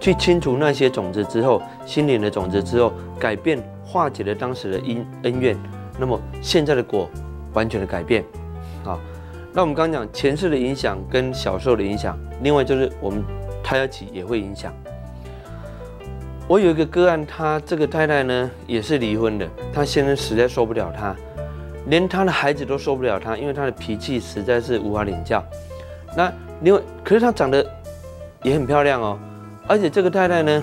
[0.00, 5.56] 去清除那些种子之后，心灵的种子之后，改变化解了当时的因恩怨，
[5.98, 7.08] 那么现在的果
[7.52, 8.24] 完全的改变。
[8.82, 8.98] 好，
[9.52, 13.22] 那我们刚讲前世的影响跟小时候的影响，另外就是我们
[13.62, 14.72] 胎儿期也会影响。
[16.46, 21.16] 我有一个个案，她这个太太呢也是离婚的，她先生实在受不了她，
[21.86, 25.42] 连她的孩子都受不了她，因为她的脾气实在是无法领教。
[26.14, 26.30] 那
[26.60, 27.64] 另外，可是她长得
[28.42, 29.18] 也很漂亮哦，
[29.66, 30.62] 而且这个太太呢，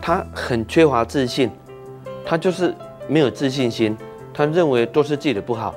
[0.00, 1.50] 她很缺乏自信，
[2.24, 2.72] 她就是
[3.08, 3.96] 没有自信心，
[4.32, 5.74] 她认为都是自己的不好，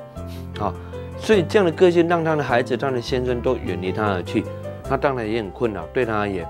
[0.56, 0.72] 好，
[1.18, 4.44] 所以这样的个性让她的孩子、她的先生都远离她而去，
[4.88, 6.46] 她当然也很困扰，对她而言。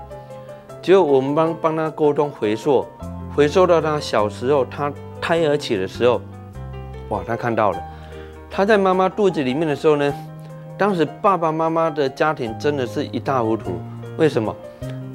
[0.81, 2.85] 只有我们帮帮他沟通回溯，
[3.35, 6.21] 回溯到他小时候，他胎儿起的时候，
[7.09, 7.83] 哇，他看到了，
[8.49, 10.13] 他在妈妈肚子里面的时候呢，
[10.77, 13.79] 当时爸爸妈妈的家庭真的是一塌糊涂。
[14.17, 14.55] 为什么？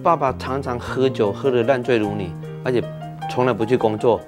[0.03, 2.31] 爸爸常常喝酒，喝得烂醉如泥，
[2.63, 2.83] 而且
[3.31, 4.21] 从来不去工作。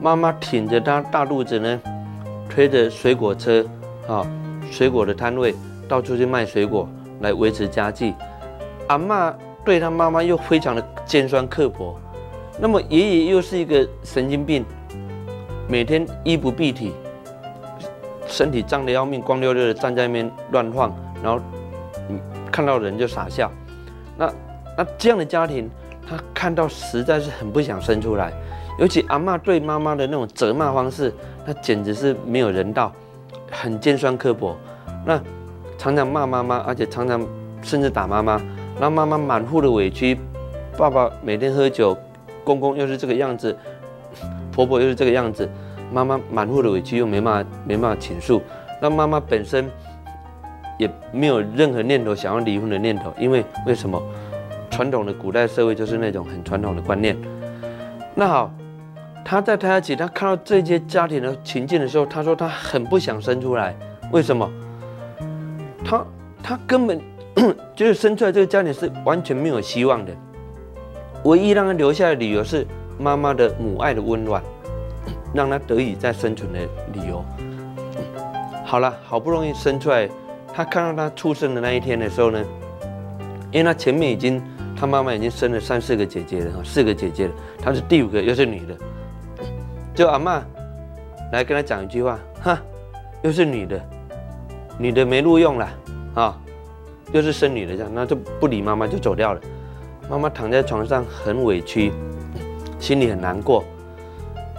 [0.00, 1.80] 妈妈挺着他大肚子呢，
[2.50, 3.64] 推着水果车，
[4.08, 4.26] 啊，
[4.72, 5.54] 水果的摊位，
[5.88, 6.88] 到处去卖水果
[7.20, 8.12] 来维持家计。
[8.88, 9.32] 阿妈。
[9.64, 11.98] 对他妈妈又非常的尖酸刻薄，
[12.60, 14.64] 那么爷爷又是一个神经病，
[15.66, 16.92] 每天衣不蔽体，
[18.26, 21.40] 身体脏得要命，光溜溜的站在那边乱晃，然后
[22.08, 22.20] 你
[22.52, 23.50] 看到人就傻笑。
[24.18, 24.30] 那
[24.76, 25.70] 那这样的家庭，
[26.06, 28.32] 他看到实在是很不想生出来。
[28.78, 31.10] 尤其阿妈对妈妈的那种责骂方式，
[31.46, 32.92] 那简直是没有人道，
[33.50, 34.56] 很尖酸刻薄。
[35.06, 35.18] 那
[35.78, 37.26] 常常骂妈妈，而且常常
[37.62, 38.38] 甚至打妈妈。
[38.80, 40.18] 让妈妈满腹的委屈，
[40.76, 41.96] 爸爸每天喝酒，
[42.42, 43.56] 公公又是这个样子，
[44.50, 45.48] 婆婆又是这个样子，
[45.92, 48.42] 妈妈满腹的委屈又没办法没办法倾诉，
[48.82, 49.70] 那妈妈本身
[50.76, 54.02] 也没有任何念头想要离婚的念头，因为为什么？
[54.70, 57.16] 传统的古代社会就是那种很传统的观念。
[58.12, 58.52] 那好，
[59.24, 63.72] 他在胎儿期，他看到这些家庭的情境的时候，他说他很不想生出来，
[64.10, 64.50] 为什么？
[65.84, 66.04] 他
[66.42, 67.00] 他根本。
[67.74, 70.12] 就是生出来这个家庭是完全没有希望的，
[71.24, 72.66] 唯一让他留下的理由是
[72.98, 74.42] 妈妈的母爱的温暖，
[75.34, 76.60] 让他得以再生存的
[76.92, 77.24] 理由。
[78.64, 80.08] 好了，好不容易生出来，
[80.54, 82.42] 他看到他出生的那一天的时候呢，
[83.50, 84.40] 因为他前面已经
[84.76, 88.76] 他妈妈已经生了三四个姐姐了，四个姐姐了，他是第五个又是女的，
[89.92, 90.40] 就阿妈
[91.32, 92.62] 来跟他讲一句话，哈，
[93.22, 93.80] 又是女的，
[94.78, 95.68] 女的没录用了
[96.14, 96.40] 啊。
[97.14, 99.40] 又是生女的这样，那就不理妈妈就走掉了。
[100.10, 101.92] 妈妈躺在床上很委屈，
[102.80, 103.62] 心里很难过。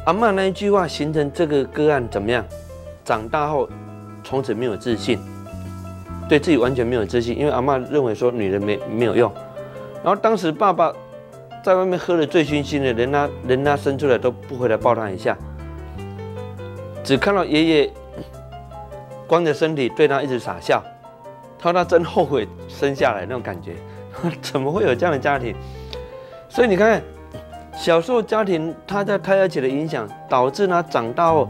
[0.05, 2.45] 阿妈那一句话形成这个个案怎么样？
[3.03, 3.67] 长大后
[4.23, 5.19] 从此没有自信，
[6.29, 9.29] 对自己完全没有自信，因为阿妈认为说女人没没有用。
[10.01, 10.93] 然后当时爸爸
[11.61, 15.37] 在外面喝得醉醺醺的，人家人家生出来都不回来抱他一下，
[17.03, 17.93] 只看到爷爷
[19.27, 20.81] 光着身体对他一直傻笑。
[21.65, 23.73] 他他真后悔生下来那种感觉，
[24.39, 25.55] 怎么会有这样的家庭？
[26.47, 27.01] 所以你看，
[27.75, 31.49] 小时候家庭他在胎儿期的影响，导致他长大后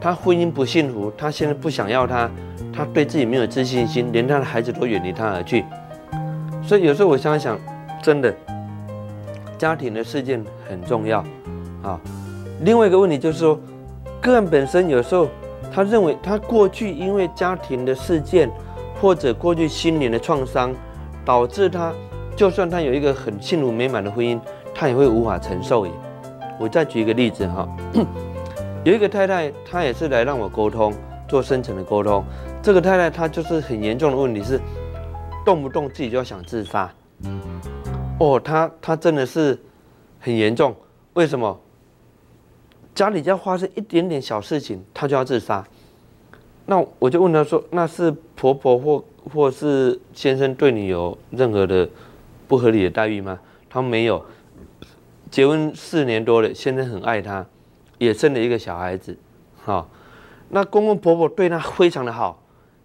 [0.00, 2.30] 他婚姻不幸福，他现在不想要他，
[2.72, 5.64] 他对自己没有自信心，连他的孩子都远离他而去。
[6.62, 7.58] 所以有时候我想想，
[8.00, 8.32] 真的
[9.58, 11.18] 家庭的事件很重要
[11.82, 12.00] 啊。
[12.60, 13.58] 另外一个问题就是说，
[14.20, 15.28] 个案本身有时候
[15.74, 18.48] 他认为他过去因为家庭的事件。
[19.02, 20.72] 或者过去心灵的创伤，
[21.24, 21.92] 导致他，
[22.36, 24.40] 就算他有一个很幸福美满的婚姻，
[24.72, 25.84] 他也会无法承受。
[25.84, 25.92] 耶。
[26.60, 27.68] 我再举一个例子哈，
[28.86, 30.94] 有一个太太，她也是来让我沟通，
[31.26, 32.24] 做深层的沟通。
[32.62, 34.60] 这个太太她就是很严重的问题是，
[35.44, 36.88] 动不动自己就要想自杀。
[38.20, 39.58] 哦，她她真的是
[40.20, 40.72] 很严重。
[41.14, 41.58] 为什么？
[42.94, 45.66] 家里只要发生一点点小事情，她就要自杀。
[46.72, 51.86] 那我就问他说：“那是婆婆或或是先生对你有任何的
[52.48, 54.24] 不合理的待遇吗？”他没有，
[55.30, 57.44] 结婚四年多了，先生很爱她，
[57.98, 59.14] 也生了一个小孩子。
[59.62, 59.86] 好，
[60.48, 62.42] 那公公婆婆对她非常的好，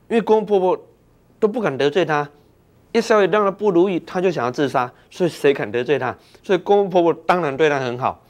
[0.10, 0.86] 因为公公婆婆
[1.40, 2.30] 都不敢得罪她，
[2.92, 6.14] 一稍微让她不如意，她就想要自杀，所以谁敢得罪她？
[6.44, 8.22] 所以公公婆婆当然对她很好，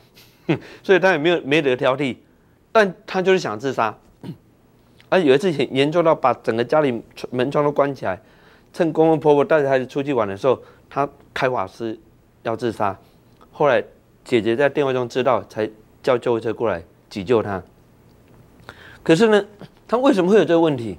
[0.83, 2.15] 所以她也没有没得挑剔，
[2.71, 3.97] 但她就是想自杀。
[5.09, 7.01] 而有一次很严重到把整个家里
[7.31, 8.19] 门窗都关起来，
[8.73, 11.97] 趁公公婆婆带着孩子出去玩的时候，他开瓦斯
[12.43, 12.97] 要自杀，
[13.51, 13.83] 后来
[14.23, 15.69] 姐姐在电话中知道，才
[16.03, 17.63] 叫救护车过来急救他。
[19.01, 19.45] 可是呢，
[19.87, 20.97] 他为什么会有这个问题？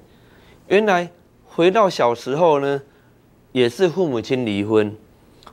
[0.67, 1.11] 原来
[1.45, 2.81] 回到小时候呢，
[3.51, 4.95] 也是父母亲离婚，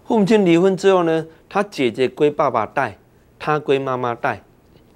[0.07, 2.97] 父母亲离婚之后呢，他姐姐归爸爸带，
[3.39, 4.43] 他归妈妈带，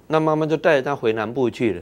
[0.07, 1.81] 那妈妈就带着他回南部去了。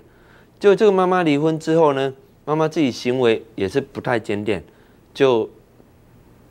[0.59, 2.13] 就这个妈妈离婚之后呢，
[2.45, 4.63] 妈妈自己行为也是不太检点，
[5.13, 5.49] 就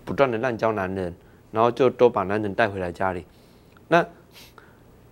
[0.05, 1.15] 不断的滥交男人，
[1.53, 3.25] 然后就都把男人带回来家里。
[3.89, 4.07] 那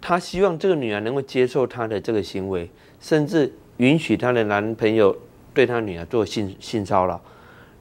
[0.01, 5.16] 她希望这个女儿能够接受她的这个行为，甚至允许她的男朋友。
[5.55, 7.18] 对她女儿做性性骚扰，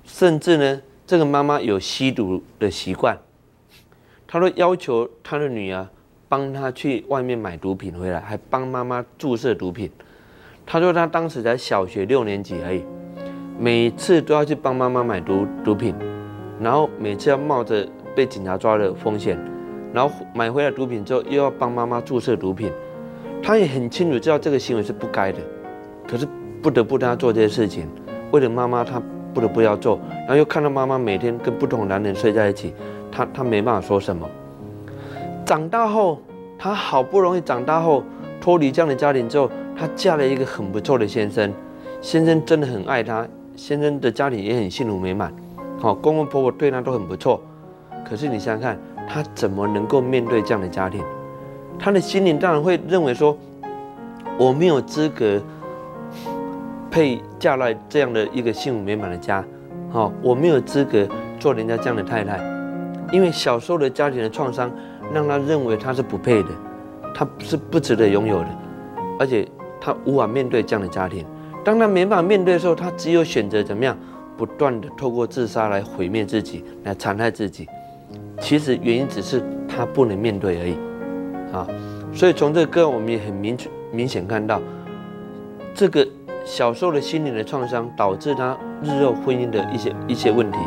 [0.05, 3.17] 甚至呢，这个妈妈有吸毒的习惯，
[4.25, 5.85] 她都要求她的女儿
[6.29, 9.91] 帮她去外面买毒品回来，还帮妈妈注射毒品。
[10.65, 12.83] 他说他当时才小学六年级而已，
[13.59, 15.93] 每次都要去帮妈妈买毒毒品，
[16.59, 19.37] 然后每次要冒着被警察抓的风险，
[19.93, 22.71] 然后买回来毒品之后又要帮妈妈注射毒品。
[23.43, 25.39] 他也很清楚知道这个行为是不该的，
[26.07, 26.27] 可是。
[26.63, 27.87] 不得不让他做这些事情，
[28.31, 28.99] 为了妈妈，他
[29.35, 29.99] 不得不要做。
[30.21, 32.73] 然后又看到妈妈每天跟不同男人睡在一起，
[33.11, 34.27] 他他没办法说什么。
[35.45, 36.19] 长大后，
[36.57, 38.03] 他好不容易长大后
[38.41, 41.51] 脱离这样的家庭之后，她嫁了一个很不错的先生，
[42.01, 45.33] 先生真的很爱她，先生的家庭也很幸福美满，
[45.79, 47.41] 好公公婆婆对她都很不错。
[48.07, 51.03] 可是你想想看，她怎么能够面对这样的家庭？
[51.77, 53.37] 她的心灵当然会认为说，
[54.37, 55.41] 我没有资格。
[56.91, 59.43] 配嫁来这样的一个幸福美满的家，
[59.91, 61.05] 好，我没有资格
[61.37, 62.39] 做人家这样的太太，
[63.11, 64.71] 因为小时候的家庭的创伤
[65.13, 66.49] 让她认为她是不配的，
[67.13, 68.47] 他是不值得拥有的，
[69.19, 69.45] 而且
[69.85, 71.23] 他无法面对这样的家庭。
[71.63, 73.95] 当他没办法面对的时候，他只有选择怎么样，
[74.35, 77.67] 不断的透过自杀来毁灭自己，来残害自己。
[78.39, 80.73] 其实原因只是他不能面对而已，
[81.53, 81.67] 啊，
[82.11, 84.59] 所以从这个歌我们也很明确明显看到
[85.75, 86.07] 这个。
[86.47, 90.59] 小时候的心灵的创伤导致他日后婚姻的一些一些问题，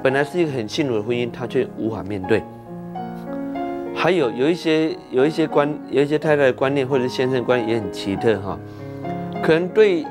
[0.00, 2.40] 本来是一个很幸福的婚姻，他却无法面对。
[4.02, 8.58] 还有有一些有一些观有一些太太的观念或者先生观也很奇特哈，
[9.40, 10.04] 可能对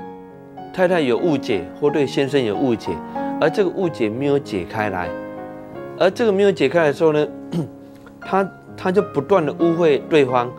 [0.74, 2.94] 太太有误解或对先生有误解，
[3.42, 5.10] 而这个误解没有解开来，
[6.00, 7.28] 而这个没有解开的时候呢，
[8.22, 10.50] 他他就不断的误会对方。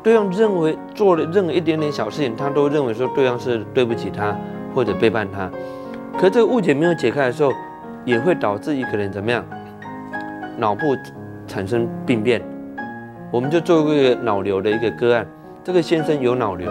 [0.00, 4.38] 对方认为做了任何一点点小事情，他都认为说对方是对不起他
[4.72, 5.50] 或者背叛他。
[6.16, 7.52] 可这个误解没有解开的时候，
[8.04, 9.44] 也会导致一个人怎么样？
[10.56, 10.96] 脑部
[11.48, 12.40] 产生病变。
[13.30, 15.26] 我们就做过一个脑瘤的一个个案，
[15.62, 16.70] 这个先生有脑瘤，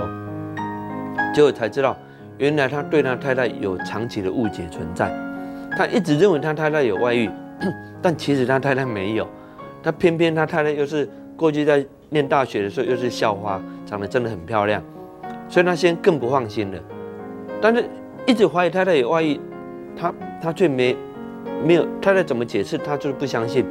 [1.34, 1.96] 结果才知道，
[2.38, 5.12] 原来他对他太太有长期的误解存在。
[5.78, 7.30] 他一直认为他太太有外遇，
[8.02, 9.28] 但其实他太太没有。
[9.84, 11.86] 他偏偏他太太又是过去在。
[12.10, 14.82] 念大学的时候又是校花，长得真的很漂亮，
[15.50, 16.80] 所以他现在更不放心了。
[17.60, 17.84] 但是
[18.26, 19.38] 一直怀疑太太有外遇，
[19.94, 20.96] 他他却没
[21.66, 23.66] 没有太太怎么解释，他就是不相信，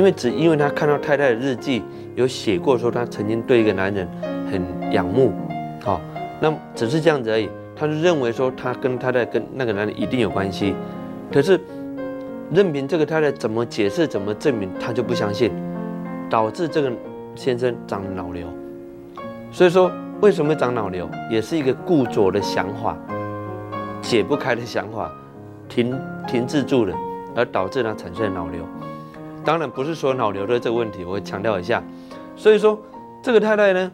[0.00, 1.82] 因为只因为他看到太太的日记
[2.14, 4.08] 有写过说他曾经对一个男人
[4.50, 5.30] 很仰慕，
[5.82, 6.00] 好，
[6.40, 10.74] 那只是这样子而已，他就认为说他跟太太跟那个男人一定有关系，
[11.30, 11.60] 可是
[12.50, 15.52] 任凭这个太太怎么解释怎么证明，他就不相信，
[16.30, 16.90] 导致这个。
[17.36, 18.44] 先生长脑瘤，
[19.52, 19.90] 所以说
[20.20, 22.98] 为什么长脑瘤，也是一个固着的想法，
[24.02, 25.10] 解不开的想法，
[25.68, 25.96] 停
[26.26, 26.94] 停滞住了，
[27.36, 28.64] 而导致他产生脑瘤。
[29.44, 31.82] 当然不是说脑瘤的这个问题，我会强调一下。
[32.36, 32.78] 所以说
[33.22, 33.92] 这个太太呢，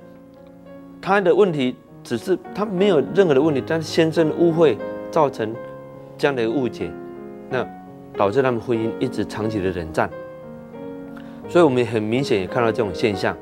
[1.01, 4.76] 她的问题只是她没有任何的问题，但是先生的误会
[5.11, 5.55] 造成
[6.18, 6.90] 这样的一个误解，
[7.51, 7.66] 那
[8.16, 10.11] 导致他们婚姻一直长期的冷战。
[11.49, 13.36] 所以，我们很明显也看到这种现象。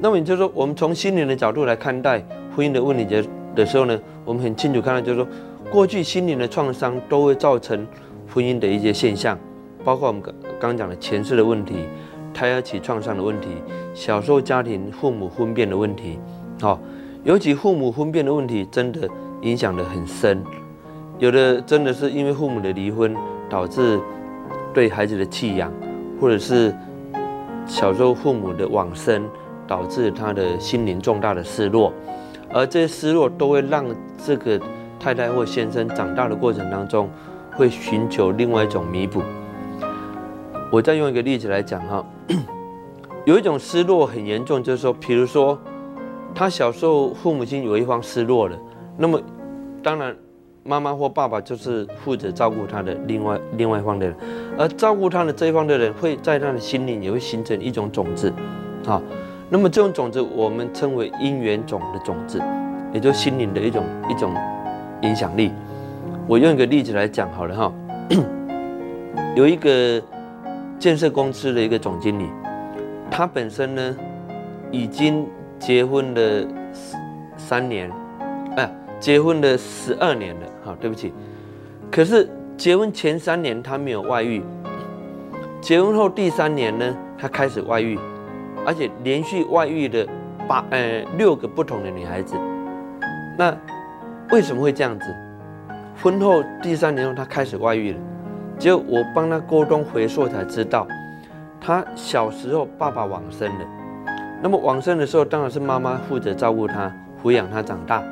[0.00, 2.22] 那么，也就是说，我们从心灵的角度来看待
[2.54, 3.24] 婚姻的问题的
[3.54, 5.26] 的时候呢，我们很清楚看到，就是说，
[5.70, 7.86] 过去心灵的创伤都会造成
[8.32, 9.38] 婚姻的一些现象，
[9.84, 11.86] 包括我们刚刚讲的前世的问题、
[12.32, 13.48] 胎儿期创伤的问题、
[13.94, 16.18] 小时候家庭父母婚变的问题。
[16.60, 16.78] 好，
[17.24, 19.08] 尤其父母婚变的问题，真的
[19.42, 20.42] 影响的很深。
[21.18, 23.16] 有的真的是因为父母的离婚，
[23.48, 24.00] 导致
[24.72, 25.72] 对孩子的弃养，
[26.20, 26.74] 或者是。
[27.70, 29.28] 小时候父母的往生，
[29.66, 31.92] 导致他的心灵重大的失落，
[32.50, 33.84] 而这些失落都会让
[34.16, 34.58] 这个
[34.98, 37.10] 太太或先生长大的过程当中，
[37.52, 39.20] 会寻求另外一种弥补。
[40.70, 42.04] 我再用一个例子来讲哈，
[43.24, 45.58] 有一种失落很严重，就是说，比如说
[46.34, 48.58] 他小时候父母亲有一方失落了，
[48.96, 49.20] 那么
[49.82, 50.14] 当然
[50.62, 54.14] 妈妈或爸爸就是负责照顾他的另外另外一方的人，
[54.58, 58.30] 而照顾他的这一方的人会在他的心里也会形成一种种子，
[58.84, 59.00] 好，
[59.48, 62.42] 那么这种种子我们称为因缘种的种子，
[62.92, 64.34] 也就是心灵的一种一种
[65.00, 65.50] 影响力。
[66.26, 67.72] 我用一个例子来讲好了哈，
[69.34, 70.02] 有一个
[70.78, 72.28] 建设公司的一个总经理，
[73.10, 73.96] 他本身呢
[74.70, 75.26] 已经
[75.58, 76.46] 结婚了
[77.36, 77.90] 三年，
[78.56, 78.70] 哎，
[79.00, 80.46] 结婚了十二年了。
[80.64, 81.12] 好，对不起。
[81.90, 84.42] 可是结婚前三年他没有外遇，
[85.60, 87.98] 结婚后第三年呢，他开始外遇，
[88.64, 90.06] 而且连续外遇的
[90.46, 92.36] 八呃六个不同的女孩子。
[93.36, 93.56] 那
[94.30, 95.06] 为什么会这样子？
[96.00, 97.98] 婚后第三年后他开始外遇了，
[98.58, 100.86] 结果我帮他沟通回溯才知道，
[101.60, 103.64] 他小时候爸爸往生了，
[104.42, 106.92] 那么往生的时候当然是妈妈负责照顾他，
[107.22, 108.02] 抚养他长大。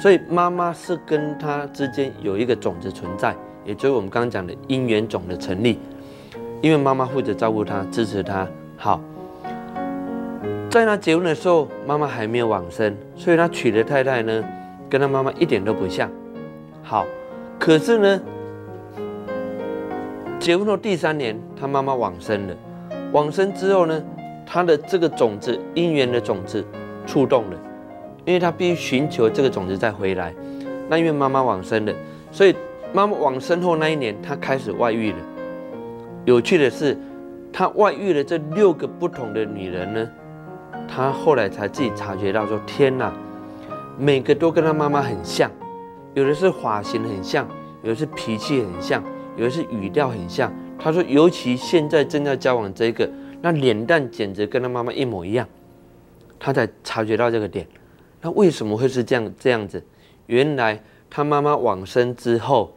[0.00, 3.34] 所以妈妈是跟他之间有一个种子存在，
[3.64, 5.78] 也就是我们刚刚讲的姻缘种的成立。
[6.62, 8.46] 因为妈妈负责照顾他，支持他。
[8.76, 9.00] 好，
[10.70, 14.44] 在他结婚的时候，妈妈还没有往生，所以他娶的太太呢，
[14.88, 16.08] 跟他妈妈一点都不像。
[16.82, 17.06] 好，
[17.58, 18.20] 可是呢，
[20.40, 22.56] 结婚后第三年，他妈妈往生了。
[23.12, 24.02] 往生之后呢，
[24.46, 26.64] 他的这个种子姻缘的种子
[27.06, 27.58] 触动了。
[28.24, 30.34] 因为他必须寻求这个种子再回来，
[30.88, 31.92] 那因为妈妈往生了，
[32.30, 32.54] 所以
[32.92, 35.18] 妈妈往生后那一年，他开始外遇了。
[36.24, 36.96] 有趣的是，
[37.52, 40.08] 他外遇了这六个不同的女人呢，
[40.86, 43.12] 他后来才自己察觉到说：天哪，
[43.98, 45.50] 每个都跟他妈妈很像，
[46.14, 47.48] 有的是发型很像，
[47.82, 49.02] 有的是脾气很像，
[49.36, 50.52] 有的是语调很像。
[50.78, 53.08] 他说，尤其现在正在交往这个，
[53.42, 55.46] 那脸蛋简直跟他妈妈一模一样，
[56.38, 57.66] 他才察觉到这个点。
[58.22, 59.82] 那为什么会是这样这样子？
[60.26, 62.74] 原来他妈妈往生之后，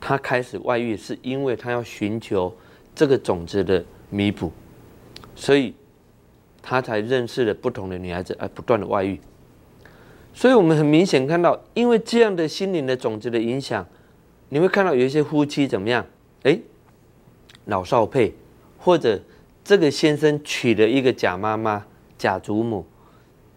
[0.00, 2.52] 他开始外遇，是因为他要寻求
[2.94, 4.50] 这个种子的弥补，
[5.34, 5.74] 所以
[6.60, 9.20] 他才认识了不同的女孩子，而不断的外遇。
[10.32, 13.86] 所以我们很明显看到，因为这样的心灵的种子的影响，
[14.54, 16.06] 你会看到有一些夫妻怎么样？
[16.44, 16.56] 哎，
[17.64, 18.32] 老少配，
[18.78, 19.20] 或者
[19.64, 21.84] 这个先生娶了一个假妈妈、
[22.16, 22.86] 假祖母。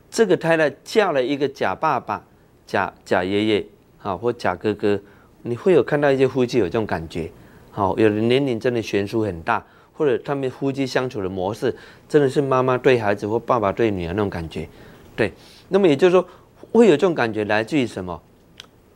[0.10, 2.26] 这个太太嫁了一个假爸爸、
[2.66, 3.66] 假假爷爷，
[4.00, 5.00] 好或假哥哥，
[5.44, 7.32] 你会有看到一些夫妻有这种感觉，
[7.70, 11.76] 好，有的年龄真的悬殊很大，或者他们夫妻相处的模式
[12.10, 14.68] 真的是妈妈对孩子或爸爸对女儿那种感觉，
[15.16, 15.32] 对，
[15.70, 16.28] 那么也就是说
[16.72, 18.20] 会有这种感觉来自于什么？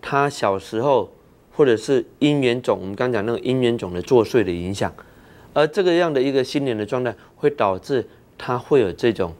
[0.01, 1.07] 他小时候
[1.61, 4.91] 或者是姻缘种，我们刚讲那个姻缘种的作祟的影响，
[5.53, 8.03] 而这个样的一个心灵的状态会导致
[8.35, 9.31] 他会有这种。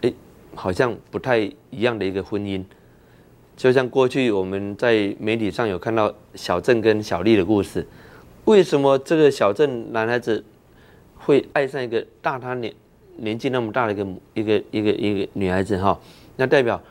[0.00, 0.10] 哎
[0.54, 2.64] 好像不太一样的一个婚姻，
[3.54, 7.86] 就像过去我们在媒体上有看到小郑跟小丽的故事。
[8.46, 10.42] 为什么这个小郑男孩子
[11.18, 12.72] 会爱上一个大他年
[13.16, 16.00] 年纪那么大的一个一个一个一个女孩子哈？
[16.36, 16.82] 那代表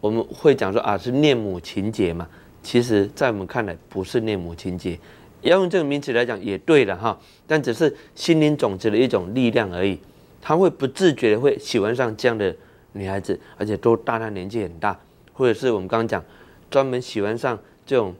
[0.00, 2.26] 我们会讲说啊是恋母情节嘛？
[2.62, 4.98] 其实，在我们看来不是恋母情节，
[5.42, 7.18] 要用这个名词来讲也对了哈。
[7.46, 9.98] 但只是心灵种子的一种力量而已，
[10.40, 12.54] 他会不自觉的会喜欢上这样的。
[12.92, 14.98] 女孩子，而且都大他年纪很大，
[15.34, 16.24] 或者是我们刚刚讲，
[16.70, 17.56] 专门喜欢上
[17.86, 18.14] 这种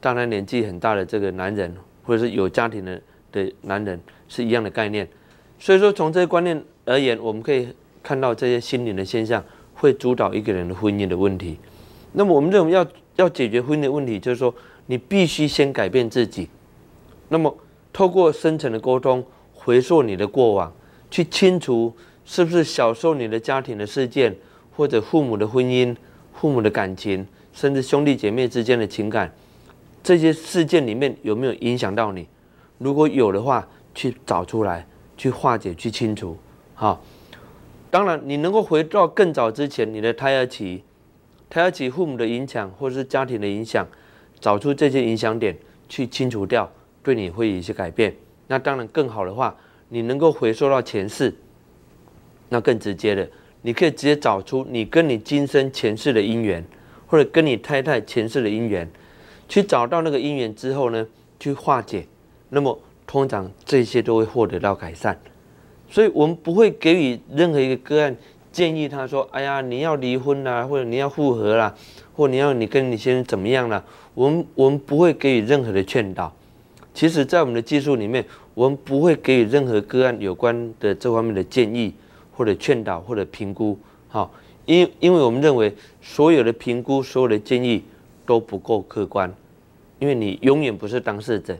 [0.00, 1.74] 大他年纪很大的这个男人，
[2.04, 2.98] 或者是有家庭的
[3.32, 5.06] 的男人，是一样的概念。
[5.58, 7.68] 所以说，从这些观念而言，我们可以
[8.04, 11.58] 看到这些心灵的现象会主导一个人的婚姻的问题。
[12.12, 14.54] 那么，我们认为要要解决婚姻的问题，就是说，
[14.86, 16.48] 你必须先改变自己。
[17.28, 17.56] 那么，
[17.92, 20.72] 透过深层的沟通，回溯你的过往，
[21.10, 21.92] 去清除。
[22.26, 24.34] 是不是小时候你的家庭的事件，
[24.74, 25.94] 或者父母的婚姻、
[26.32, 29.30] 父母的感情，甚至兄弟姐妹之间的情感，
[30.02, 32.26] 这些事件里面有没有影响到你？
[32.78, 34.86] 如果有的话，去找出来，
[35.18, 36.34] 去化解，去清除。
[36.74, 37.04] 好，
[37.90, 40.82] 当然你能够回到更早之前，你的胎儿期，
[41.54, 43.86] 胎儿期父母的影响，或者是家庭的影响，
[44.40, 45.56] 找出这些影响点
[45.88, 46.68] 去清除掉，
[47.00, 48.12] 对你会有一些改变。
[48.48, 49.56] 那当然更好的话，
[49.88, 51.32] 你能够回溯到前世。
[52.48, 53.30] 那更直接的，
[53.62, 56.64] 你可以直接找出你跟你今生前世的因缘，
[57.06, 58.90] 或者跟你太太前世的因缘，
[59.48, 61.06] 去找到那个因缘之后呢，
[61.38, 62.04] 去化解。
[62.48, 62.76] 那么
[63.06, 65.16] 通常这些都会获得到改善。
[65.88, 68.16] 所以我们不会给予任何一个个案
[68.54, 71.74] 建议他说：“哎呀，你要离婚啦，或者你要复合啦，
[72.14, 73.82] 或你要你跟你先生怎么样啦。”
[74.14, 76.32] 我们我们不会给予任何的劝导。
[76.94, 78.24] 其实，在我们的技术里面，
[78.54, 81.92] 我们不会给予任何个案有关的这方面的建议。
[82.36, 83.78] 或者劝导，或者评估，
[84.08, 84.28] 好，
[84.66, 87.84] 因因为我们认为所有的评估，所有的建议
[88.26, 89.32] 都不够客观，
[90.00, 91.56] 因为你永远不是当事者，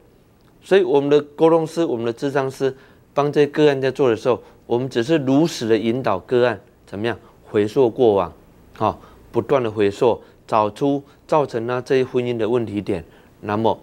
[0.61, 2.76] 所以我们的沟通师、我们的智商师
[3.14, 6.61] 帮这些个案在做的时候，我们只是如实的引导个案
[6.95, 8.32] 怎么样回溯过往，
[8.74, 9.01] 好，
[9.32, 13.05] 不断的回溯，找出造成他这些婚姻的问题点，
[13.40, 13.76] 那么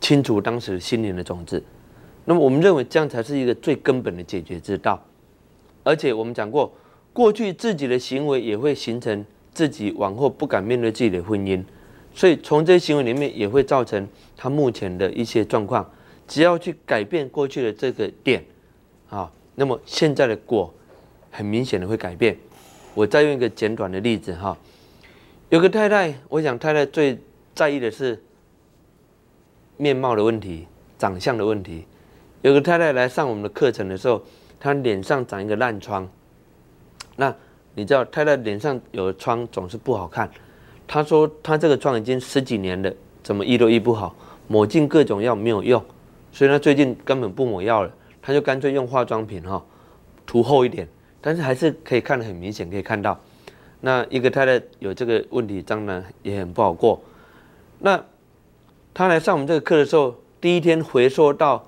[0.00, 1.62] 清除当时心灵的种子，
[2.24, 4.98] 那么我们认为这样才是一个最根本的解决之道，
[5.82, 6.72] 而且我们讲过，
[7.12, 11.62] 过去自己的行为也会形成自己往后不敢面对自己的婚姻。
[12.14, 14.08] 所以从这些行为里面也会造成
[14.38, 15.86] 他目前的一些状况。
[16.26, 18.42] 只要去改变过去的这个点，
[19.10, 20.72] 啊，那么现在的果
[21.30, 22.34] 很明显的会改变。
[22.94, 24.56] 我再用一个简短的例子哈，
[25.48, 27.18] 有个太太，我想太太最
[27.54, 28.22] 在意的是
[29.76, 30.66] 面貌的问题、
[30.98, 31.84] 长相的问题。
[32.42, 34.22] 有个太太来上我们的课程的时候，
[34.60, 36.08] 她脸上长一个烂疮。
[37.16, 37.34] 那
[37.74, 40.30] 你知道太太脸上有疮总是不好看。
[40.86, 42.92] 她说她这个疮已经十几年了，
[43.22, 44.14] 怎么医都医不好，
[44.46, 45.82] 抹尽各种药没有用，
[46.30, 47.90] 所以她最近根本不抹药了，
[48.22, 49.64] 她就干脆用化妆品哈，
[50.26, 50.86] 涂厚一点，
[51.26, 53.18] 但是还是可以看得很明显，可以看到，
[53.80, 57.00] 那一个太太有这个问题，当然也很不好过。
[57.78, 57.98] 那
[58.92, 61.64] 他来上我们这个课的时候，第一天回溯到，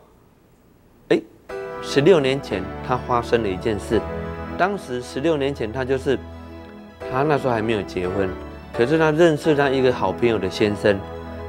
[1.09, 1.19] 哎，
[1.81, 3.99] 十六年前他发生了一件事，
[4.59, 6.19] 当时十六年前他就是，
[7.11, 8.29] 他那时候还没有结婚。
[8.75, 11.01] 可是他认识他一个好朋友的先生，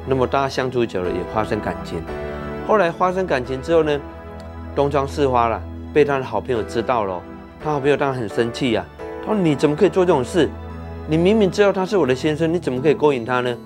[0.08, 2.02] 那么大家相处久了也发生感情。
[2.66, 4.00] 后来发生感情之后呢，
[4.74, 5.62] 东窗事发了，
[5.94, 7.22] 被他的好朋友知道了。
[7.68, 8.86] 他好朋友当然很生气呀，
[9.26, 10.48] 他说：“你怎么可以做这种事？
[11.06, 13.58] 你明明知道他是我的先生，你怎么可以勾引他呢？”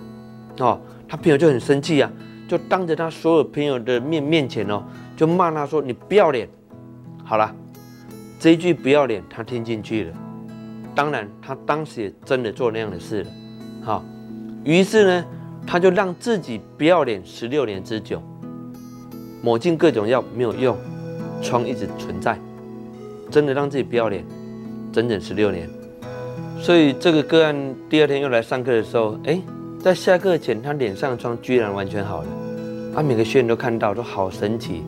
[0.57, 2.11] 哦，他朋友就很生气呀，
[2.47, 4.81] 就当着他所有朋友的面面前哦，
[5.15, 6.49] 就骂他说：“你不要脸！”
[7.23, 7.53] 好了，
[8.39, 10.13] 这一句不要脸，他听进去了。
[10.95, 13.29] 当然，他当时也真的做那样的事了。
[13.83, 14.03] 好，
[14.63, 15.25] 于是呢，
[15.67, 18.19] 他就让自己不要脸十六年之久，
[19.43, 20.75] 抹尽各种药没有用，
[21.39, 22.35] 疮一直存在，
[23.31, 24.23] 真的让自己不要脸，
[24.91, 25.67] 整整十六年。
[26.59, 27.55] 所以这个个案
[27.89, 29.41] 第二天又来上课的时候，哎，
[29.79, 32.27] 在下课前他脸上的疮居然完全好了，
[32.95, 34.83] 啊，每个学员都看到，都好神奇。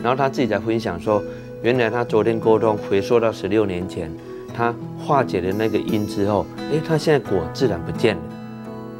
[0.00, 1.22] 然后他自己在分享说，
[1.60, 4.10] 原来他昨天沟通回溯到十六年前，
[4.54, 8.22] 他化解了那个因之后，哎，他现在果自然不见了。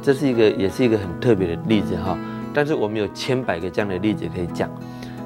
[0.01, 2.17] 这是一个，也是一个很特别的例子哈。
[2.53, 4.69] 但是我们有千百个这样的例子可以讲，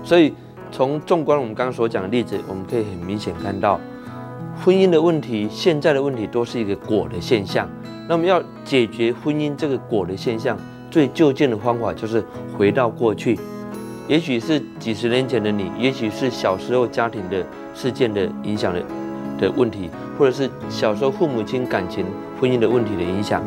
[0.04, 0.34] 所以
[0.74, 3.80] 从纵观我们刚刚所讲的例子，我们可以很明显看到，
[4.66, 7.70] 婚姻的问题、现在的问题都是一个果的现象。
[8.10, 10.58] 那么要解决婚姻这个果的现象，
[10.90, 12.26] 最就近的方法就是
[12.58, 13.38] 回到过去，
[14.08, 17.46] 也许是几十年前的你，也许是小时候家庭的
[17.76, 18.84] 事件的影响的
[19.40, 22.04] 的问题，或者是小时候父母亲感情、
[22.42, 23.44] 婚姻的问题的影响。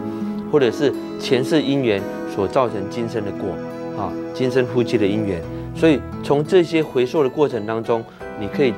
[0.53, 2.01] 或者是前世因缘
[2.33, 3.49] 所造成今生的果，
[4.01, 5.43] 啊，今生夫妻的因缘，
[5.77, 8.03] 所以从这些回溯的过程当中，
[8.41, 8.73] 你可以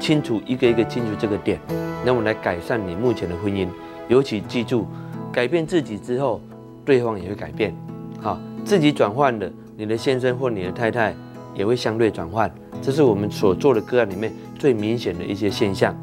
[0.00, 1.60] 清楚一个一个清楚这个点，
[2.04, 3.68] 那么来改善你目前的婚姻。
[4.08, 4.86] 尤其记住，
[5.30, 6.40] 改变自己之后，
[6.84, 7.76] 对方也会改变，
[8.22, 11.14] 好，自己转换的，你的先生或你的太太
[11.54, 12.50] 也会相对转换。
[12.80, 15.94] 这是我们所做的个案里面最明显的一些现象，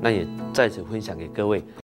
[0.00, 1.62] 那也在此分享给各位。